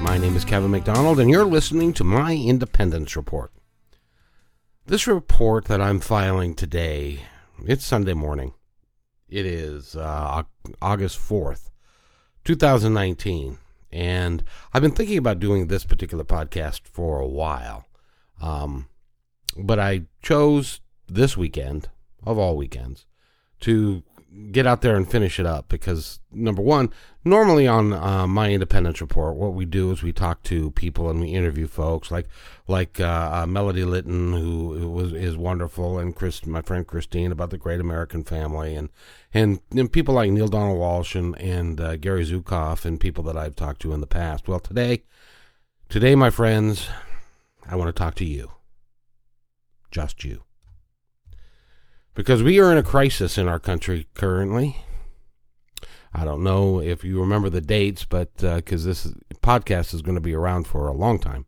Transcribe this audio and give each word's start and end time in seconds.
My 0.00 0.18
name 0.18 0.36
is 0.36 0.44
Kevin 0.44 0.70
McDonald, 0.70 1.18
and 1.18 1.30
you're 1.30 1.44
listening 1.44 1.92
to 1.94 2.04
my 2.04 2.34
Independence 2.34 3.16
Report. 3.16 3.50
This 4.84 5.06
report 5.06 5.64
that 5.66 5.80
I'm 5.80 6.00
filing 6.00 6.54
today, 6.54 7.20
it's 7.64 7.84
Sunday 7.84 8.12
morning. 8.12 8.52
It 9.28 9.46
is 9.46 9.96
uh, 9.96 10.42
August 10.82 11.18
4th, 11.18 11.70
2019. 12.44 13.58
And 13.90 14.44
I've 14.72 14.82
been 14.82 14.92
thinking 14.92 15.18
about 15.18 15.40
doing 15.40 15.66
this 15.66 15.84
particular 15.84 16.24
podcast 16.24 16.82
for 16.84 17.18
a 17.18 17.26
while. 17.26 17.86
Um, 18.40 18.88
but 19.56 19.78
I 19.78 20.02
chose 20.22 20.80
this 21.08 21.36
weekend, 21.36 21.88
of 22.24 22.38
all 22.38 22.56
weekends, 22.56 23.06
to 23.60 24.02
get 24.50 24.66
out 24.66 24.82
there 24.82 24.96
and 24.96 25.10
finish 25.10 25.38
it 25.38 25.46
up 25.46 25.68
because 25.68 26.20
number 26.32 26.62
one, 26.62 26.90
normally 27.24 27.66
on 27.66 27.92
uh, 27.92 28.26
my 28.26 28.50
independence 28.50 29.00
report, 29.00 29.36
what 29.36 29.54
we 29.54 29.64
do 29.64 29.90
is 29.90 30.02
we 30.02 30.12
talk 30.12 30.42
to 30.44 30.70
people 30.72 31.08
and 31.08 31.20
we 31.20 31.28
interview 31.28 31.66
folks 31.66 32.10
like 32.10 32.28
like 32.68 33.00
uh, 33.00 33.30
uh, 33.32 33.46
Melody 33.46 33.84
Litton, 33.84 34.32
who, 34.32 34.88
was 34.88 35.12
is 35.12 35.36
wonderful, 35.36 35.98
and 35.98 36.14
Chris, 36.14 36.44
my 36.46 36.62
friend 36.62 36.86
Christine 36.86 37.32
about 37.32 37.50
the 37.50 37.58
Great 37.58 37.80
American 37.80 38.24
Family, 38.24 38.74
and 38.74 38.90
and, 39.32 39.60
and 39.70 39.92
people 39.92 40.14
like 40.14 40.30
Neale 40.30 40.48
Donald 40.48 40.78
Walsch 40.78 41.14
and 41.14 41.38
and 41.40 41.80
uh, 41.80 41.96
Gary 41.96 42.24
Zukav 42.24 42.84
and 42.84 43.00
people 43.00 43.24
that 43.24 43.36
I've 43.36 43.56
talked 43.56 43.80
to 43.82 43.92
in 43.92 44.00
the 44.00 44.06
past. 44.06 44.48
Well, 44.48 44.60
today, 44.60 45.02
today, 45.88 46.14
my 46.14 46.30
friends, 46.30 46.88
I 47.66 47.76
want 47.76 47.88
to 47.88 47.98
talk 47.98 48.14
to 48.16 48.24
you, 48.24 48.52
just 49.90 50.24
you 50.24 50.45
because 52.16 52.42
we 52.42 52.58
are 52.58 52.72
in 52.72 52.78
a 52.78 52.82
crisis 52.82 53.38
in 53.38 53.46
our 53.46 53.60
country 53.60 54.08
currently. 54.14 54.78
I 56.14 56.24
don't 56.24 56.42
know 56.42 56.80
if 56.80 57.04
you 57.04 57.20
remember 57.20 57.50
the 57.50 57.60
dates, 57.60 58.06
but 58.06 58.34
because 58.38 58.86
uh, 58.86 58.88
this 58.88 59.06
podcast 59.42 59.92
is 59.92 60.00
going 60.00 60.14
to 60.14 60.20
be 60.20 60.34
around 60.34 60.66
for 60.66 60.88
a 60.88 60.94
long 60.94 61.18
time. 61.18 61.44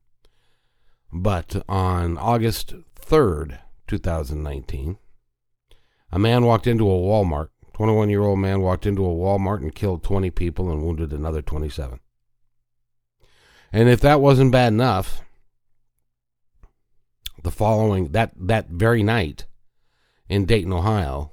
But 1.10 1.64
on 1.68 2.18
August 2.18 2.74
3rd, 3.00 3.58
2019, 3.86 4.98
a 6.12 6.18
man 6.18 6.44
walked 6.44 6.66
into 6.66 6.84
a 6.84 6.94
Walmart. 6.94 7.48
21 7.72 8.10
year 8.10 8.22
old 8.22 8.38
man 8.38 8.60
walked 8.60 8.84
into 8.84 9.06
a 9.06 9.14
Walmart 9.14 9.62
and 9.62 9.74
killed 9.74 10.02
20 10.02 10.30
people 10.30 10.70
and 10.70 10.82
wounded 10.82 11.12
another 11.12 11.40
27. 11.40 11.98
And 13.72 13.88
if 13.88 14.00
that 14.00 14.20
wasn't 14.20 14.52
bad 14.52 14.72
enough, 14.74 15.22
the 17.42 17.50
following, 17.50 18.08
that, 18.08 18.32
that 18.36 18.68
very 18.68 19.02
night, 19.02 19.46
in 20.28 20.44
Dayton, 20.44 20.72
Ohio, 20.72 21.30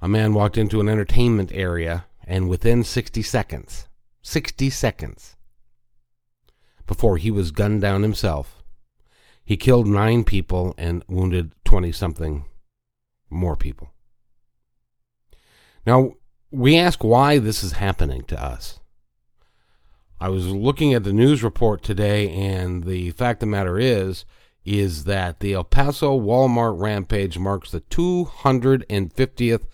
a 0.00 0.08
man 0.08 0.34
walked 0.34 0.58
into 0.58 0.80
an 0.80 0.88
entertainment 0.88 1.50
area 1.52 2.06
and 2.24 2.48
within 2.48 2.84
60 2.84 3.22
seconds, 3.22 3.88
60 4.22 4.70
seconds, 4.70 5.36
before 6.86 7.16
he 7.16 7.30
was 7.30 7.50
gunned 7.50 7.80
down 7.80 8.02
himself, 8.02 8.62
he 9.44 9.56
killed 9.56 9.86
nine 9.86 10.24
people 10.24 10.74
and 10.78 11.04
wounded 11.08 11.52
20 11.64 11.90
something 11.92 12.44
more 13.30 13.56
people. 13.56 13.90
Now, 15.86 16.14
we 16.50 16.76
ask 16.76 17.02
why 17.02 17.38
this 17.38 17.64
is 17.64 17.72
happening 17.72 18.22
to 18.24 18.40
us. 18.42 18.78
I 20.20 20.28
was 20.28 20.46
looking 20.46 20.94
at 20.94 21.02
the 21.02 21.12
news 21.12 21.42
report 21.42 21.82
today, 21.82 22.30
and 22.30 22.84
the 22.84 23.10
fact 23.10 23.42
of 23.42 23.48
the 23.48 23.50
matter 23.50 23.78
is, 23.78 24.24
is 24.64 25.04
that 25.04 25.40
the 25.40 25.54
El 25.54 25.64
Paso 25.64 26.16
Walmart 26.18 26.78
rampage 26.78 27.38
marks 27.38 27.70
the 27.70 27.80
250th 27.80 29.66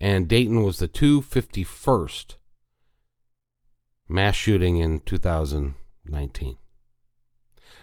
and 0.00 0.28
Dayton 0.28 0.62
was 0.64 0.78
the 0.78 0.88
251st 0.88 2.36
mass 4.08 4.34
shooting 4.34 4.78
in 4.78 4.98
2019. 5.00 6.56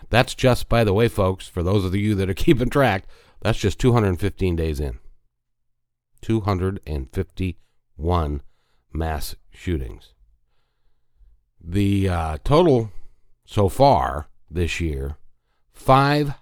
That's 0.10 0.34
just, 0.36 0.68
by 0.68 0.84
the 0.84 0.94
way, 0.94 1.08
folks, 1.08 1.48
for 1.48 1.64
those 1.64 1.86
of 1.86 1.96
you 1.96 2.14
that 2.16 2.30
are 2.30 2.34
keeping 2.36 2.70
track, 2.70 3.06
that's 3.42 3.60
just 3.60 3.80
215 3.80 4.56
days 4.56 4.82
in. 4.82 5.00
251 6.22 8.42
mass 8.92 9.36
shootings. 9.52 10.14
The 11.62 12.10
uh, 12.10 12.38
total 12.44 12.92
so 13.46 13.70
far 13.70 14.28
this 14.50 14.82
year 14.82 15.18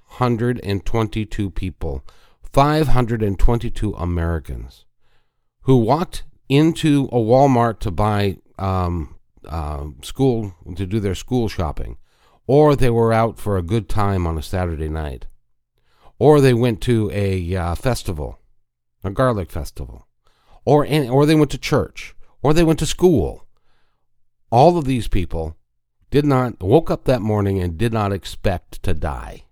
522 0.10 1.52
people, 1.52 2.04
522 2.44 3.94
Americans 3.94 4.86
who 5.68 5.78
walked 5.78 6.24
into 6.48 7.10
a 7.12 7.18
Walmart 7.18 7.80
to 7.80 7.92
buy 7.92 8.38
um, 8.58 9.16
uh, 9.46 9.88
school, 10.02 10.56
to 10.76 10.86
do 10.86 11.00
their 11.00 11.14
school 11.14 11.50
shopping, 11.50 11.98
or 12.48 12.76
they 12.76 12.90
were 12.90 13.12
out 13.12 13.38
for 13.38 13.58
a 13.58 13.62
good 13.62 13.90
time 13.90 14.26
on 14.26 14.38
a 14.38 14.42
Saturday 14.42 14.88
night, 14.88 15.28
or 16.18 16.40
they 16.40 16.54
went 16.54 16.82
to 16.82 17.12
a 17.14 17.56
uh, 17.56 17.76
festival, 17.76 18.40
a 19.04 19.12
garlic 19.12 19.52
festival, 19.52 20.08
or, 20.64 20.88
or 20.88 21.26
they 21.26 21.36
went 21.36 21.52
to 21.52 21.58
church, 21.58 22.16
or 22.42 22.54
they 22.54 22.64
went 22.64 22.80
to 22.80 22.86
school. 22.86 23.46
All 24.50 24.78
of 24.78 24.86
these 24.86 25.10
people 25.10 25.58
did 26.10 26.26
not 26.26 26.64
woke 26.64 26.90
up 26.90 27.04
that 27.04 27.22
morning 27.22 27.60
and 27.62 27.78
did 27.78 27.92
not 27.92 28.14
expect 28.14 28.82
to 28.84 28.94
die. 28.94 29.44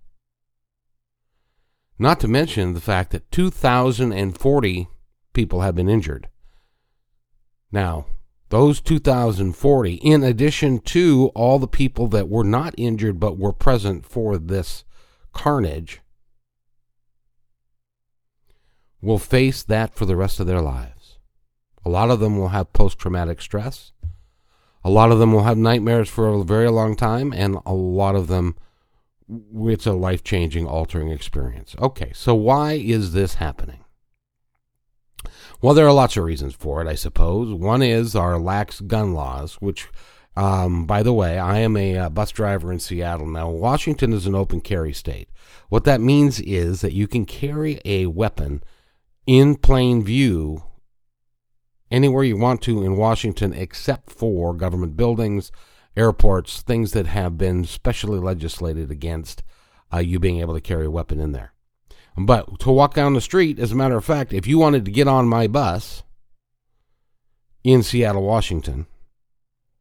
Not 1.98 2.20
to 2.20 2.28
mention 2.28 2.74
the 2.74 2.82
fact 2.82 3.12
that 3.12 3.32
2,040 3.32 4.88
people 5.34 5.62
have 5.62 5.76
been 5.76 5.90
injured. 5.90 6.28
Now, 7.72 8.06
those 8.50 8.82
2,040, 8.82 9.94
in 9.96 10.24
addition 10.24 10.80
to 10.80 11.32
all 11.34 11.58
the 11.58 11.68
people 11.68 12.08
that 12.08 12.30
were 12.30 12.44
not 12.44 12.76
injured 12.78 13.20
but 13.20 13.38
were 13.38 13.54
present 13.54 14.06
for 14.06 14.38
this 14.38 14.84
carnage, 15.34 16.02
will 19.02 19.20
face 19.20 19.64
that 19.64 19.94
for 19.94 20.06
the 20.06 20.16
rest 20.16 20.40
of 20.40 20.48
their 20.48 20.62
lives. 20.62 21.20
A 21.86 21.90
lot 21.90 22.10
of 22.10 22.20
them 22.20 22.38
will 22.38 22.50
have 22.50 22.74
post 22.74 22.98
traumatic 22.98 23.42
stress. 23.42 23.92
A 24.84 24.90
lot 24.90 25.12
of 25.12 25.20
them 25.20 25.32
will 25.32 25.44
have 25.44 25.58
nightmares 25.58 26.10
for 26.10 26.28
a 26.28 26.44
very 26.44 26.70
long 26.70 26.96
time, 26.96 27.34
and 27.34 27.58
a 27.66 27.74
lot 27.74 28.16
of 28.16 28.28
them, 28.28 28.56
it's 29.30 29.86
a 29.86 29.94
life 29.94 30.24
changing, 30.24 30.68
altering 30.68 31.10
experience. 31.10 31.76
Okay, 31.80 32.12
so 32.14 32.36
why 32.36 32.74
is 32.74 33.14
this 33.14 33.36
happening? 33.36 33.84
Well, 35.62 35.74
there 35.74 35.88
are 35.88 35.94
lots 35.94 36.18
of 36.18 36.24
reasons 36.24 36.54
for 36.54 36.82
it, 36.82 36.88
I 36.88 36.96
suppose. 36.96 37.54
One 37.54 37.82
is 37.82 38.16
our 38.16 38.40
lax 38.40 38.82
gun 38.82 39.14
laws, 39.14 39.56
which, 39.56 39.88
um, 40.36 40.86
by 40.86 41.02
the 41.02 41.14
way, 41.14 41.40
I 41.40 41.60
am 41.60 41.76
a 41.76 41.98
uh, 41.98 42.10
bus 42.10 42.32
driver 42.32 42.72
in 42.72 42.80
Seattle. 42.80 43.28
Now, 43.28 43.50
Washington 43.50 44.14
is 44.14 44.28
an 44.28 44.36
open 44.36 44.62
carry 44.62 44.94
state. 44.94 45.30
What 45.70 45.86
that 45.86 46.02
means 46.02 46.40
is 46.40 46.82
that 46.82 46.94
you 46.94 47.08
can 47.08 47.26
carry 47.26 47.80
a 47.86 48.06
weapon 48.08 48.62
in 49.26 49.56
plain 49.56 50.04
view 50.04 50.64
anywhere 51.90 52.24
you 52.24 52.38
want 52.38 52.62
to 52.64 52.84
in 52.84 52.98
Washington 52.98 53.54
except 53.54 54.12
for 54.12 54.54
government 54.54 54.98
buildings, 54.98 55.52
airports, 55.96 56.62
things 56.62 56.92
that 56.92 57.08
have 57.08 57.38
been 57.38 57.66
specially 57.66 58.20
legislated 58.20 58.92
against 58.92 59.44
uh, 59.94 60.00
you 60.00 60.20
being 60.20 60.40
able 60.40 60.54
to 60.54 60.62
carry 60.62 60.86
a 60.86 60.92
weapon 60.92 61.20
in 61.20 61.32
there. 61.32 61.54
But 62.18 62.60
to 62.60 62.72
walk 62.72 62.94
down 62.94 63.14
the 63.14 63.22
street, 63.22 63.60
as 63.60 63.72
a 63.72 63.76
matter 63.76 63.98
of 63.98 64.06
fact, 64.06 64.34
if 64.34 64.48
you 64.48 64.58
wanted 64.58 64.86
to 64.86 64.92
get 64.92 65.08
on 65.08 65.28
my 65.28 65.48
bus 65.48 66.04
in 67.64 67.84
Seattle, 67.84 68.24
Washington, 68.24 68.88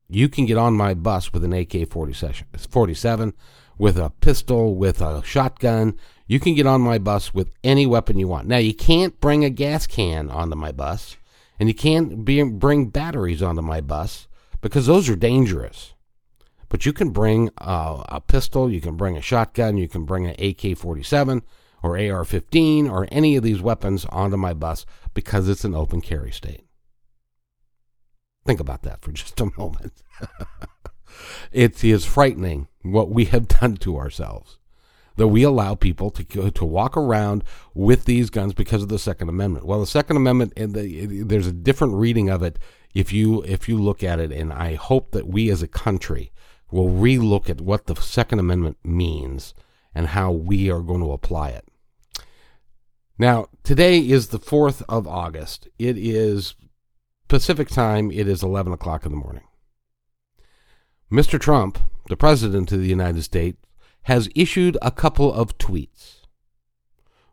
you 0.09 0.29
can 0.29 0.47
get 0.47 0.59
on 0.59 0.75
my 0.75 0.95
bus 0.95 1.33
with 1.33 1.45
an 1.45 1.53
AK 1.53 1.89
47, 1.89 3.35
with 3.79 3.99
a 3.99 4.11
pistol, 4.21 4.75
with 4.75 5.01
a 5.01 5.23
shotgun. 5.25 5.97
You 6.27 6.41
can 6.41 6.55
get 6.55 6.67
on 6.67 6.81
my 6.81 6.99
bus 6.99 7.33
with 7.33 7.55
any 7.63 7.87
weapon 7.87 8.19
you 8.19 8.29
want. 8.29 8.49
Now, 8.49 8.59
you 8.59 8.75
can't 8.75 9.21
bring 9.21 9.45
a 9.45 9.51
gas 9.51 9.87
can 9.87 10.31
onto 10.31 10.57
my 10.57 10.73
bus 10.73 11.17
and 11.59 11.69
you 11.69 11.75
can't 11.75 12.25
be, 12.25 12.43
bring 12.43 12.89
batteries 12.89 13.43
onto 13.43 13.63
my 13.63 13.81
bus 13.81 14.29
because 14.61 14.87
those 14.87 15.09
are 15.09 15.17
dangerous. 15.17 15.94
But 16.69 16.87
you 16.87 16.93
can 16.93 17.11
bring 17.11 17.51
uh, 17.59 18.05
a 18.09 18.21
pistol, 18.21 18.71
you 18.71 18.81
can 18.81 18.97
bring 18.97 19.17
a 19.17 19.23
shotgun, 19.23 19.77
you 19.77 19.89
can 19.89 20.05
bring 20.05 20.27
an 20.27 20.35
AK 20.39 20.77
47 20.77 21.43
or 21.83 21.99
AR 21.99 22.25
15 22.25 22.89
or 22.89 23.07
any 23.13 23.37
of 23.37 23.43
these 23.43 23.61
weapons 23.61 24.07
onto 24.07 24.37
my 24.37 24.55
bus 24.55 24.87
because 25.13 25.49
it's 25.49 25.65
an 25.65 25.75
open 25.75 26.01
carry 26.01 26.33
state. 26.33 26.65
Think 28.45 28.61
about 28.61 28.83
that 28.83 29.03
for 29.03 29.13
just 29.13 29.41
a 29.41 29.51
moment. 29.57 30.03
it 31.53 31.83
is 31.85 32.05
frightening 32.05 32.69
what 32.83 33.11
we 33.11 33.27
have 33.27 33.49
done 33.49 33.77
to 33.79 33.97
ourselves. 33.97 34.59
That 35.17 35.29
we 35.29 35.45
allow 35.45 35.77
people 35.77 36.11
to 36.11 36.51
to 36.51 36.65
walk 36.65 36.97
around 36.97 37.45
with 37.73 38.05
these 38.05 38.31
guns 38.31 38.53
because 38.53 38.83
of 38.83 38.89
the 38.89 38.99
Second 38.99 39.29
Amendment. 39.29 39.65
Well, 39.65 39.79
the 39.79 39.87
Second 39.87 40.17
Amendment, 40.17 40.55
and 40.57 40.75
the, 40.75 41.23
there's 41.23 41.47
a 41.47 41.53
different 41.53 41.95
reading 41.95 42.29
of 42.29 42.43
it 42.43 42.59
if 42.95 43.13
you 43.13 43.41
if 43.43 43.69
you 43.69 43.79
look 43.79 44.03
at 44.03 44.19
it, 44.19 44.33
and 44.33 44.53
I 44.53 44.75
hope 44.75 45.13
that 45.13 45.29
we 45.29 45.51
as 45.51 45.63
a 45.63 45.69
country 45.69 46.33
will 46.75 46.89
relook 46.91 47.49
at 47.49 47.61
what 47.61 47.87
the 47.87 47.95
Second 47.95 48.41
Amendment 48.41 48.77
means 48.83 49.55
and 49.95 50.09
how 50.09 50.33
we 50.33 50.69
are 50.69 50.81
going 50.81 50.99
to 50.99 51.13
apply 51.13 51.51
it. 51.51 51.65
Now, 53.17 53.47
today 53.63 54.01
is 54.01 54.29
the 54.29 54.41
4th 54.41 54.83
of 54.89 55.07
August. 55.07 55.69
It 55.79 55.97
is 55.97 56.57
Pacific 57.29 57.69
time. 57.69 58.11
It 58.11 58.27
is 58.27 58.43
11 58.43 58.73
o'clock 58.73 59.07
in 59.07 59.13
the 59.13 59.17
morning. 59.17 59.45
Mr. 61.13 61.39
Trump, 61.39 61.79
the 62.09 62.17
President 62.17 62.73
of 62.73 62.81
the 62.81 62.89
United 62.89 63.23
States, 63.23 63.59
has 64.03 64.29
issued 64.35 64.77
a 64.83 64.91
couple 64.91 65.33
of 65.33 65.57
tweets, 65.59 66.23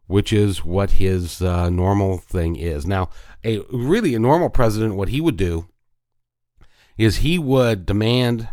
which 0.05 0.31
is 0.31 0.63
what 0.63 0.91
his 0.91 1.41
uh, 1.41 1.67
normal 1.71 2.19
thing 2.19 2.57
is. 2.57 2.85
Now, 2.85 3.09
a 3.43 3.61
really 3.73 4.13
a 4.13 4.19
normal 4.19 4.51
president, 4.51 4.93
what 4.93 5.09
he 5.09 5.19
would 5.19 5.35
do 5.35 5.67
is 6.95 7.17
he 7.17 7.39
would 7.39 7.87
demand 7.87 8.47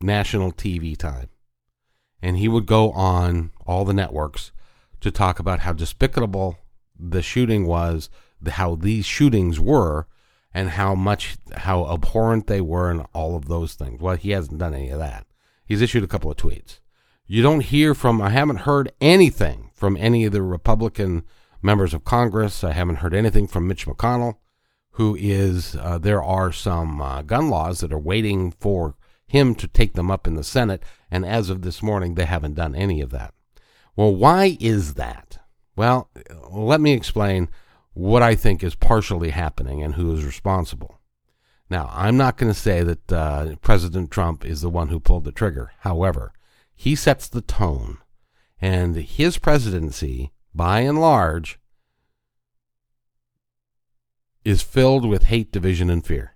national 0.00 0.52
TV 0.52 0.96
time, 0.96 1.28
and 2.22 2.36
he 2.36 2.48
would 2.48 2.66
go 2.66 2.90
on 2.92 3.50
all 3.66 3.84
the 3.84 3.94
networks 3.94 4.52
to 5.00 5.10
talk 5.10 5.38
about 5.38 5.60
how 5.60 5.72
despicable 5.72 6.58
the 6.98 7.22
shooting 7.22 7.66
was, 7.66 8.08
how 8.46 8.74
these 8.74 9.04
shootings 9.04 9.60
were, 9.60 10.06
and 10.52 10.70
how 10.70 10.94
much 10.94 11.36
how 11.56 11.92
abhorrent 11.92 12.46
they 12.46 12.60
were, 12.60 12.90
and 12.90 13.04
all 13.12 13.36
of 13.36 13.48
those 13.48 13.74
things. 13.74 14.00
Well, 14.00 14.16
he 14.16 14.30
hasn't 14.30 14.58
done 14.58 14.74
any 14.74 14.90
of 14.90 14.98
that. 14.98 15.26
He's 15.66 15.82
issued 15.82 16.04
a 16.04 16.08
couple 16.08 16.30
of 16.30 16.36
tweets. 16.36 16.78
You 17.26 17.42
don't 17.42 17.60
hear 17.60 17.94
from. 17.94 18.22
I 18.22 18.30
haven't 18.30 18.58
heard 18.58 18.92
anything 19.00 19.70
from 19.74 19.96
any 19.96 20.24
of 20.24 20.32
the 20.32 20.42
Republican 20.42 21.24
members 21.62 21.94
of 21.94 22.04
Congress. 22.04 22.62
I 22.62 22.72
haven't 22.72 22.96
heard 22.96 23.14
anything 23.14 23.46
from 23.46 23.66
Mitch 23.66 23.86
McConnell, 23.86 24.36
who 24.92 25.16
is. 25.18 25.74
Uh, 25.76 25.98
there 25.98 26.22
are 26.22 26.52
some 26.52 27.00
uh, 27.00 27.22
gun 27.22 27.48
laws 27.48 27.80
that 27.80 27.92
are 27.92 27.98
waiting 27.98 28.52
for 28.52 28.94
him 29.34 29.56
to 29.56 29.66
take 29.66 29.94
them 29.94 30.12
up 30.12 30.28
in 30.28 30.36
the 30.36 30.44
Senate, 30.44 30.80
and 31.10 31.26
as 31.26 31.50
of 31.50 31.62
this 31.62 31.82
morning, 31.82 32.14
they 32.14 32.24
haven't 32.24 32.54
done 32.54 32.76
any 32.76 33.00
of 33.00 33.10
that. 33.10 33.34
Well, 33.96 34.14
why 34.14 34.56
is 34.60 34.94
that? 34.94 35.38
Well, 35.74 36.08
let 36.52 36.80
me 36.80 36.92
explain 36.92 37.48
what 37.94 38.22
I 38.22 38.36
think 38.36 38.62
is 38.62 38.76
partially 38.76 39.30
happening 39.30 39.82
and 39.82 39.96
who 39.96 40.14
is 40.14 40.24
responsible. 40.24 41.00
Now, 41.68 41.90
I'm 41.92 42.16
not 42.16 42.36
going 42.36 42.52
to 42.52 42.58
say 42.58 42.84
that 42.84 43.12
uh, 43.12 43.56
President 43.60 44.12
Trump 44.12 44.44
is 44.44 44.60
the 44.60 44.70
one 44.70 44.88
who 44.88 45.00
pulled 45.00 45.24
the 45.24 45.32
trigger. 45.32 45.72
However, 45.80 46.32
he 46.76 46.94
sets 46.94 47.26
the 47.26 47.42
tone, 47.42 47.98
and 48.60 48.94
his 48.94 49.38
presidency, 49.38 50.30
by 50.54 50.80
and 50.80 51.00
large, 51.00 51.58
is 54.44 54.62
filled 54.62 55.08
with 55.08 55.24
hate, 55.24 55.50
division, 55.50 55.90
and 55.90 56.06
fear. 56.06 56.33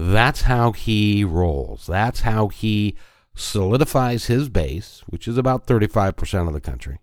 That's 0.00 0.42
how 0.42 0.70
he 0.70 1.24
rolls. 1.24 1.88
That's 1.88 2.20
how 2.20 2.46
he 2.46 2.96
solidifies 3.34 4.26
his 4.26 4.48
base, 4.48 5.02
which 5.08 5.26
is 5.26 5.36
about 5.36 5.66
35% 5.66 6.46
of 6.46 6.52
the 6.52 6.60
country, 6.60 7.00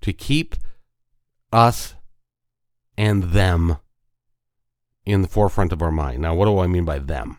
to 0.00 0.12
keep 0.12 0.56
us 1.52 1.94
and 2.98 3.22
them 3.22 3.76
in 5.06 5.22
the 5.22 5.28
forefront 5.28 5.72
of 5.72 5.80
our 5.80 5.92
mind. 5.92 6.22
Now, 6.22 6.34
what 6.34 6.46
do 6.46 6.58
I 6.58 6.66
mean 6.66 6.84
by 6.84 6.98
them? 6.98 7.38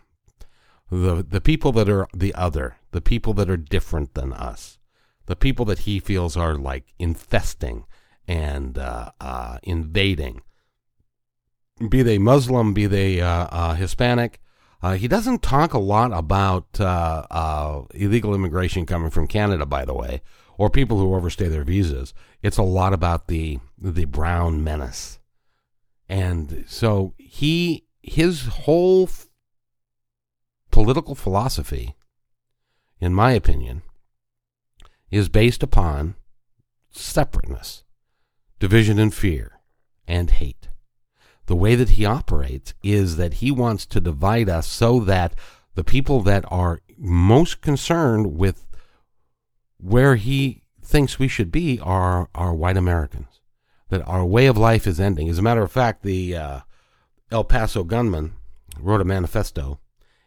The, 0.90 1.26
the 1.28 1.42
people 1.42 1.74
that 1.74 1.90
are 1.90 2.08
the 2.14 2.34
other, 2.34 2.78
the 2.92 3.02
people 3.02 3.34
that 3.34 3.50
are 3.50 3.58
different 3.58 4.14
than 4.14 4.32
us, 4.32 4.80
the 5.26 5.36
people 5.36 5.66
that 5.66 5.80
he 5.80 6.00
feels 6.00 6.38
are 6.38 6.56
like 6.56 6.94
infesting 6.98 7.84
and 8.30 8.78
uh, 8.78 9.12
uh, 9.20 9.58
invading, 9.62 10.42
be 11.90 12.02
they 12.02 12.18
Muslim, 12.18 12.74
be 12.74 12.86
they 12.86 13.20
uh, 13.20 13.48
uh 13.52 13.74
Hispanic, 13.74 14.40
uh, 14.84 14.96
he 14.96 15.08
doesn't 15.08 15.42
talk 15.42 15.74
a 15.74 15.80
lot 15.80 16.12
about 16.12 16.68
uh, 16.78 17.26
uh, 17.32 17.84
illegal 17.94 18.36
immigration 18.36 18.86
coming 18.86 19.10
from 19.10 19.28
Canada, 19.28 19.66
by 19.66 19.86
the 19.86 19.94
way, 19.94 20.22
or 20.58 20.70
people 20.70 21.00
who 21.00 21.16
overstay 21.16 21.48
their 21.48 21.64
visas. 21.64 22.14
It's 22.42 22.58
a 22.58 22.64
lot 22.64 22.92
about 22.92 23.28
the 23.28 23.60
the 23.78 24.04
brown 24.04 24.62
menace, 24.62 25.20
and 26.10 26.66
so 26.68 27.14
he 27.18 27.86
his 28.02 28.48
whole 28.48 29.04
f- 29.04 29.30
political 30.70 31.16
philosophy, 31.16 31.96
in 33.00 33.14
my 33.14 33.32
opinion, 33.32 33.84
is 35.10 35.30
based 35.30 35.64
upon 35.64 36.16
separateness, 36.92 37.86
division 38.60 39.00
and 39.00 39.14
fear, 39.14 39.62
and 40.10 40.30
hate 40.30 40.68
the 41.46 41.56
way 41.56 41.76
that 41.76 41.92
he 41.92 42.06
operates 42.06 42.74
is 42.84 43.18
that 43.18 43.36
he 43.36 43.52
wants 43.52 43.86
to 43.88 44.00
divide 44.00 44.50
us 44.50 44.68
so 44.68 45.00
that 45.02 45.34
the 45.76 45.84
people 45.84 46.22
that 46.22 46.46
are 46.50 46.80
most 46.98 47.62
concerned 47.62 48.38
with 48.38 48.66
where 49.78 50.16
he 50.16 50.64
thinks 50.82 51.20
we 51.20 51.28
should 51.28 51.52
be 51.52 51.80
are 51.80 52.30
are 52.34 52.54
white 52.54 52.78
Americans. 52.78 53.42
That 53.90 54.08
our 54.08 54.26
way 54.26 54.48
of 54.48 54.58
life 54.58 54.88
is 54.88 55.00
ending. 55.00 55.30
As 55.30 55.38
a 55.38 55.44
matter 55.44 55.62
of 55.62 55.72
fact, 55.72 56.04
the 56.04 56.36
uh, 56.36 56.60
El 57.32 57.44
Paso 57.44 57.84
gunman 57.84 58.34
wrote 58.80 59.02
a 59.02 59.06
manifesto, 59.06 59.80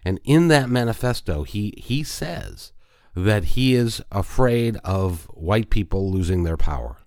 and 0.04 0.20
in 0.24 0.48
that 0.48 0.68
manifesto, 0.68 1.42
he 1.42 1.74
he 1.78 2.02
says 2.02 2.72
that 3.14 3.44
he 3.44 3.74
is 3.74 4.02
afraid 4.12 4.76
of 4.84 5.24
white 5.32 5.70
people 5.70 6.10
losing 6.12 6.42
their 6.42 6.58
power, 6.58 6.98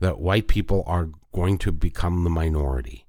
that 0.00 0.18
white 0.18 0.48
people 0.48 0.82
are 0.86 1.10
going 1.32 1.56
to 1.58 1.70
become 1.70 2.24
the 2.24 2.30
minority, 2.30 3.06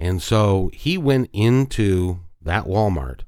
and 0.00 0.22
so 0.22 0.70
he 0.72 0.96
went 0.96 1.28
into 1.30 2.20
that 2.40 2.64
Walmart 2.64 3.20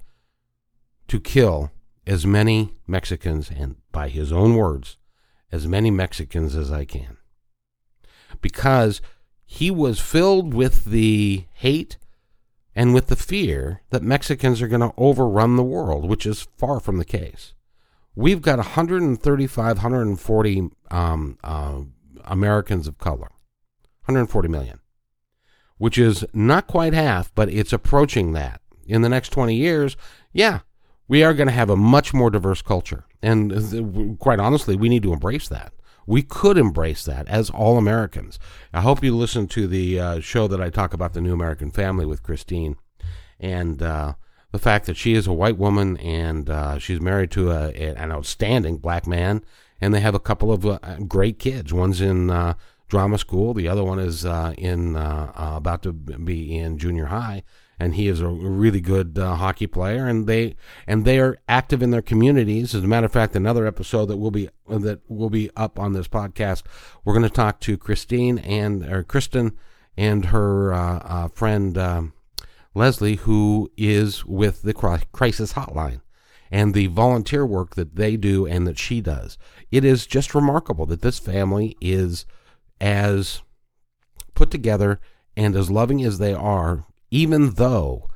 to 1.06 1.20
kill 1.20 1.70
as 2.06 2.26
many 2.26 2.72
Mexicans, 2.86 3.50
and 3.50 3.76
by 3.92 4.08
his 4.08 4.32
own 4.32 4.56
words, 4.56 4.96
as 5.52 5.69
many 5.69 5.90
Mexicans 5.90 6.56
as 6.56 6.72
I 6.72 6.86
can. 6.86 7.19
Because 8.40 9.02
he 9.44 9.70
was 9.70 10.00
filled 10.00 10.54
with 10.54 10.86
the 10.86 11.44
hate 11.52 11.98
and 12.74 12.94
with 12.94 13.08
the 13.08 13.16
fear 13.16 13.82
that 13.90 14.02
Mexicans 14.02 14.62
are 14.62 14.69
going 14.69 14.80
to 14.80 14.94
overrun 14.96 15.56
the 15.56 15.62
world, 15.62 16.08
which 16.08 16.24
is 16.24 16.48
far 16.56 16.80
from 16.80 16.96
the 16.96 17.04
case. 17.04 17.52
We've 18.14 18.40
got 18.40 18.56
135, 18.56 19.76
140 19.76 20.70
um, 20.91 21.38
uh, 21.44 21.81
Americans 22.24 22.88
of 22.88 22.96
color, 22.96 23.29
140 24.06 24.48
million 24.48 24.81
which 25.82 25.98
is 25.98 26.24
not 26.32 26.69
quite 26.69 26.93
half, 26.93 27.34
but 27.34 27.48
it's 27.48 27.72
approaching 27.72 28.34
that. 28.34 28.60
In 28.86 29.03
the 29.03 29.08
next 29.08 29.31
20 29.31 29.53
years, 29.53 29.96
yeah, 30.32 30.60
we 31.08 31.24
are 31.24 31.34
going 31.34 31.48
to 31.48 31.53
have 31.53 31.70
a 31.70 31.74
much 31.74 32.15
more 32.15 32.31
diverse 32.31 32.62
culture. 32.62 33.05
And 33.20 34.17
quite 34.20 34.39
honestly, 34.39 34.77
we 34.77 34.89
need 34.89 35.03
to 35.03 35.12
embrace 35.12 35.48
that. 35.48 35.72
We 36.06 36.22
could 36.22 36.56
embrace 36.56 37.05
that 37.06 37.27
as 37.27 37.51
all 37.51 37.79
Americans. 37.79 38.39
I 38.72 38.81
hope 38.82 39.03
you 39.03 39.17
listen 39.17 39.48
to 39.48 39.67
the 39.67 39.98
uh, 39.98 40.20
show 40.20 40.46
that 40.46 40.62
I 40.62 40.70
talk 40.70 40.94
about 40.94 41.15
the 41.15 41.20
new 41.20 41.32
American 41.32 41.72
family 41.72 42.06
with 42.06 42.22
Christine 42.22 42.77
and 43.41 43.82
uh, 43.82 44.15
the 44.53 44.60
fact 44.60 44.86
that 44.86 44.96
she 44.96 45.15
is 45.15 45.27
a 45.27 45.32
white 45.32 45.58
woman 45.58 45.96
and 45.96 46.48
uh, 46.48 46.79
she's 46.79 47.01
married 47.01 47.32
to 47.32 47.51
a, 47.51 47.70
an 47.72 48.12
outstanding 48.12 48.77
black 48.77 49.05
man, 49.05 49.44
and 49.81 49.93
they 49.93 50.01
have 50.01 50.15
a 50.15 50.20
couple 50.20 50.53
of 50.53 50.65
uh, 50.65 50.79
great 51.08 51.41
kids. 51.41 51.72
One's 51.72 52.01
in 52.01 52.31
uh, 52.31 52.55
drama 52.93 53.17
school. 53.17 53.55
The 53.55 53.69
other 53.69 53.82
one 53.82 53.99
is 53.99 54.27
uh, 54.27 54.53
in 54.58 54.96
uh, 54.96 55.32
uh, 55.34 55.56
about 55.56 55.82
to 55.84 55.94
be 55.94 56.58
in 56.58 56.77
junior 56.77 57.06
high, 57.06 57.43
and 57.81 57.94
he 57.94 58.06
is 58.06 58.20
a 58.20 58.29
really 58.29 58.82
good 58.82 59.19
uh, 59.19 59.34
hockey 59.37 59.67
player. 59.67 60.06
And 60.06 60.27
they 60.27 60.56
and 60.87 61.06
they 61.06 61.19
are 61.19 61.39
active 61.49 61.82
in 61.82 61.91
their 61.91 62.03
communities. 62.03 62.75
As 62.75 62.84
a 62.84 62.87
matter 62.87 63.06
of 63.06 63.13
fact, 63.13 63.34
another 63.34 63.67
episode 63.67 64.06
that 64.06 64.19
will 64.19 64.31
be 64.31 64.51
that 64.69 65.01
will 65.08 65.31
be 65.31 65.51
up 65.56 65.79
on 65.79 65.94
this 65.94 66.06
podcast, 66.06 66.65
we're 67.03 67.15
going 67.15 67.22
to 67.22 67.31
talk 67.31 67.61
to 67.61 67.79
Christine 67.79 68.39
and 68.39 68.84
or 68.84 69.03
Kristen 69.03 69.56
and 69.96 70.27
her 70.27 70.75
uh, 70.75 70.99
uh, 70.99 71.29
friend 71.29 71.79
um, 71.79 72.13
Leslie, 72.75 73.17
who 73.17 73.72
is 73.75 74.27
with 74.27 74.61
the 74.61 74.75
crisis 74.75 75.55
hotline 75.55 76.03
and 76.51 76.75
the 76.75 76.89
volunteer 76.89 77.46
work 77.46 77.75
that 77.75 77.96
they 77.96 78.19
do 78.19 78.46
and 78.46 78.67
that 78.67 78.79
she 78.79 79.01
does. 79.01 79.39
It 79.70 79.82
is 79.82 80.06
just 80.06 80.34
remarkable 80.34 80.84
that 80.87 81.01
this 81.01 81.19
family 81.19 81.75
is 81.81 82.27
as 82.82 83.43
put 84.34 84.51
together 84.51 85.01
and 85.36 85.55
as 85.55 85.70
loving 85.70 86.03
as 86.03 86.19
they 86.19 86.34
are, 86.34 86.84
even 87.10 87.53
though 87.53 88.08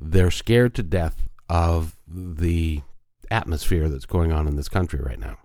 they're 0.00 0.30
scared 0.30 0.74
to 0.74 0.82
death 0.82 1.28
of 1.48 1.96
the 2.06 2.82
atmosphere 3.30 3.88
that's 3.88 4.06
going 4.06 4.32
on 4.32 4.48
in 4.48 4.56
this 4.56 4.68
country 4.68 5.00
right 5.00 5.20
now. 5.20 5.38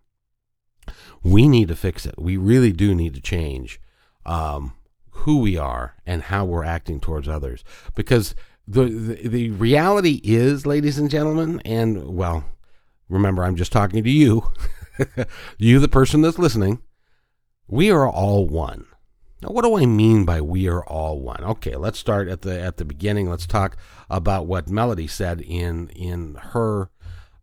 We 1.23 1.47
need 1.47 1.67
to 1.69 1.75
fix 1.75 2.05
it. 2.05 2.15
We 2.17 2.35
really 2.35 2.71
do 2.73 2.95
need 2.95 3.13
to 3.13 3.21
change 3.21 3.79
um, 4.25 4.73
who 5.11 5.39
we 5.39 5.55
are 5.55 5.95
and 6.05 6.23
how 6.23 6.43
we're 6.43 6.65
acting 6.65 6.99
towards 6.99 7.27
others. 7.27 7.63
Because 7.95 8.35
the, 8.67 8.85
the, 8.85 9.27
the 9.27 9.49
reality 9.51 10.19
is, 10.23 10.65
ladies 10.65 10.97
and 10.97 11.09
gentlemen, 11.09 11.61
and 11.63 12.15
well, 12.15 12.43
remember, 13.07 13.43
I'm 13.43 13.55
just 13.55 13.71
talking 13.71 14.03
to 14.03 14.09
you, 14.09 14.51
you, 15.57 15.79
the 15.79 15.87
person 15.87 16.21
that's 16.21 16.39
listening, 16.39 16.81
we 17.67 17.91
are 17.91 18.07
all 18.07 18.47
one. 18.47 18.87
Now, 19.41 19.49
what 19.49 19.63
do 19.63 19.75
I 19.77 19.85
mean 19.85 20.23
by 20.23 20.39
we 20.39 20.69
are 20.69 20.85
all 20.85 21.19
one? 21.19 21.43
Okay, 21.43 21.75
let's 21.75 21.99
start 21.99 22.29
at 22.29 22.41
the 22.41 22.59
at 22.59 22.77
the 22.77 22.85
beginning. 22.85 23.29
Let's 23.29 23.45
talk 23.45 23.75
about 24.09 24.45
what 24.45 24.69
Melody 24.69 25.07
said 25.07 25.41
in 25.41 25.89
in 25.89 26.35
her 26.35 26.89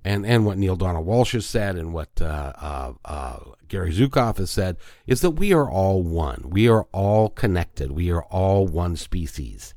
and 0.05 0.25
and 0.25 0.47
what 0.47 0.57
Neale 0.59 0.77
Donald 0.77 1.07
Walsch 1.07 1.33
has 1.33 1.45
said 1.45 1.77
and 1.77 1.93
what 1.93 2.09
uh, 2.21 2.53
uh, 2.57 2.93
uh, 3.05 3.39
Gary 3.69 3.93
Zukav 3.93 4.39
has 4.39 4.51
said 4.51 4.77
is 5.07 5.21
that 5.21 5.33
we 5.33 5.53
are 5.53 5.69
all 5.71 6.03
one. 6.03 6.49
We 6.49 6.69
are 6.69 6.87
all 6.93 7.29
connected. 7.29 7.93
We 7.93 8.11
are 8.11 8.23
all 8.25 8.67
one 8.67 8.97
species. 8.97 9.75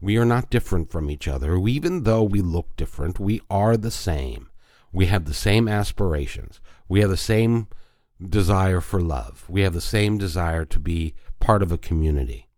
We 0.00 0.16
are 0.16 0.24
not 0.24 0.50
different 0.50 0.92
from 0.92 1.10
each 1.10 1.26
other. 1.26 1.56
Even 1.56 2.04
though 2.04 2.22
we 2.22 2.40
look 2.40 2.76
different, 2.76 3.18
we 3.18 3.40
are 3.50 3.76
the 3.76 3.90
same. 3.90 4.50
We 4.92 5.06
have 5.06 5.24
the 5.24 5.34
same 5.34 5.66
aspirations. 5.66 6.60
We 6.88 7.00
have 7.00 7.10
the 7.10 7.16
same 7.16 7.68
desire 8.20 8.80
for 8.80 9.00
love. 9.00 9.44
We 9.48 9.62
have 9.62 9.74
the 9.74 9.80
same 9.80 10.18
desire 10.18 10.64
to 10.66 10.78
be 10.78 11.14
part 11.40 11.62
of 11.62 11.72
a 11.72 11.78
community. 11.78 12.48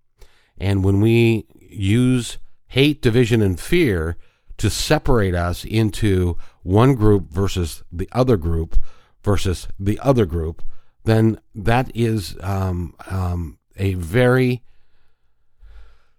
And 0.58 0.84
when 0.84 1.00
we 1.00 1.46
use 1.60 2.38
hate, 2.68 3.02
division, 3.02 3.42
and 3.42 3.58
fear 3.58 4.16
to 4.58 4.70
separate 4.70 5.34
us 5.34 5.64
into 5.64 6.36
one 6.62 6.94
group 6.94 7.30
versus 7.30 7.82
the 7.92 8.08
other 8.12 8.36
group 8.36 8.76
versus 9.22 9.68
the 9.78 9.98
other 10.00 10.24
group, 10.24 10.62
then 11.04 11.38
that 11.54 11.90
is 11.94 12.36
um, 12.40 12.94
um, 13.08 13.58
a 13.76 13.94
very 13.94 14.62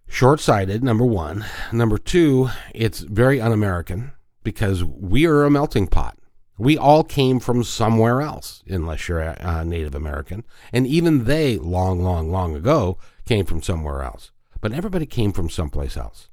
short 0.07 0.39
sighted, 0.39 0.83
number 0.83 1.05
one. 1.05 1.45
Number 1.71 1.97
two, 1.97 2.49
it's 2.73 2.99
very 2.99 3.41
un 3.41 3.51
American 3.51 4.11
because 4.43 4.83
we 4.83 5.25
are 5.25 5.43
a 5.43 5.51
melting 5.51 5.87
pot. 5.87 6.17
We 6.57 6.77
all 6.77 7.03
came 7.03 7.39
from 7.39 7.63
somewhere 7.63 8.21
else, 8.21 8.63
unless 8.67 9.07
you're 9.07 9.19
a, 9.19 9.63
Native 9.63 9.93
American. 9.93 10.43
And 10.73 10.87
even 10.87 11.25
they, 11.25 11.57
long, 11.57 12.01
long, 12.01 12.31
long 12.31 12.55
ago, 12.55 12.97
came 13.25 13.45
from 13.45 13.61
somewhere 13.61 14.01
else. 14.01 14.31
But 14.59 14.73
everybody 14.73 15.05
came 15.05 15.33
from 15.33 15.49
someplace 15.49 15.95
else. 15.95 16.29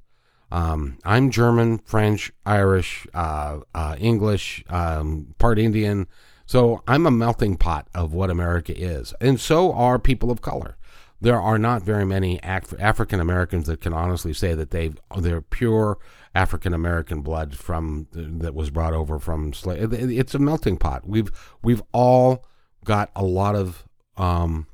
Um, 0.51 0.97
I'm 1.03 1.31
German, 1.31 1.79
French, 1.79 2.31
Irish, 2.45 3.07
uh, 3.13 3.59
uh, 3.73 3.95
English, 3.99 4.63
um, 4.69 5.35
part 5.37 5.59
Indian. 5.59 6.07
So 6.45 6.83
I'm 6.87 7.05
a 7.05 7.11
melting 7.11 7.57
pot 7.57 7.87
of 7.93 8.13
what 8.13 8.29
America 8.29 8.73
is. 8.75 9.13
And 9.19 9.39
so 9.39 9.73
are 9.73 9.99
people 9.99 10.31
of 10.31 10.41
color. 10.41 10.77
There 11.21 11.39
are 11.39 11.57
not 11.57 11.83
very 11.83 12.05
many 12.05 12.39
Af- 12.43 12.73
African 12.79 13.19
Americans 13.19 13.67
that 13.67 13.81
can 13.81 13.93
honestly 13.93 14.33
say 14.33 14.53
that 14.53 14.71
they've 14.71 14.97
they're 15.17 15.41
pure 15.41 15.97
African 16.33 16.73
American 16.73 17.21
blood 17.21 17.57
from 17.57 18.07
that 18.11 18.53
was 18.53 18.69
brought 18.69 18.93
over 18.93 19.19
from 19.19 19.53
slave. 19.53 19.93
It's 19.93 20.35
a 20.35 20.39
melting 20.39 20.77
pot. 20.77 21.07
We've 21.07 21.31
we've 21.63 21.81
all 21.93 22.45
got 22.83 23.11
a 23.15 23.23
lot 23.23 23.55
of 23.55 23.85
um, 24.17 24.67